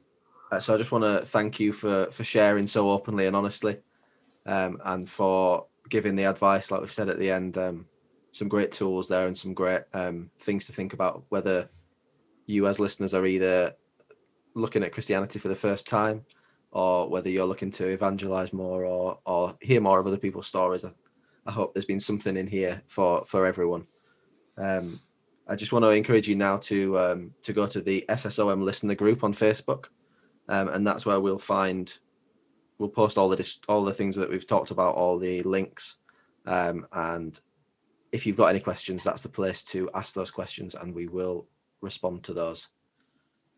[0.54, 3.78] uh, so I just want to thank you for for sharing so openly and honestly,
[4.46, 7.58] um, and for giving the advice, like we've said at the end.
[7.58, 7.86] Um,
[8.30, 11.22] some great tools there and some great um, things to think about.
[11.28, 11.68] Whether
[12.46, 13.74] you as listeners are either
[14.54, 16.24] looking at Christianity for the first time,
[16.70, 20.84] or whether you're looking to evangelize more or or hear more of other people's stories.
[20.84, 20.90] I,
[21.46, 23.86] I hope there's been something in here for for everyone.
[24.56, 25.00] Um,
[25.48, 28.94] I just want to encourage you now to um, to go to the SSOM listener
[28.94, 29.86] group on Facebook
[30.48, 31.92] um, and that's where we'll find
[32.78, 35.96] we'll post all the all the things that we've talked about, all the links,
[36.46, 37.40] um, and
[38.12, 41.46] if you've got any questions, that's the place to ask those questions, and we will
[41.80, 42.68] respond to those.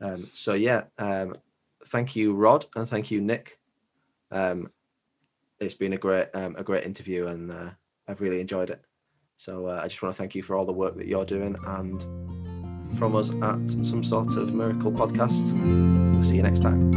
[0.01, 1.35] Um, so yeah, um,
[1.87, 3.59] thank you, Rod, and thank you, Nick.
[4.31, 4.71] Um,
[5.61, 7.71] it's been a great um, a great interview, and uh,
[8.09, 8.83] I've really enjoyed it.
[9.37, 11.57] So uh, I just want to thank you for all the work that you're doing
[11.67, 12.36] and
[12.95, 15.53] from us at some sort of miracle podcast.
[16.13, 16.93] We'll see you next time.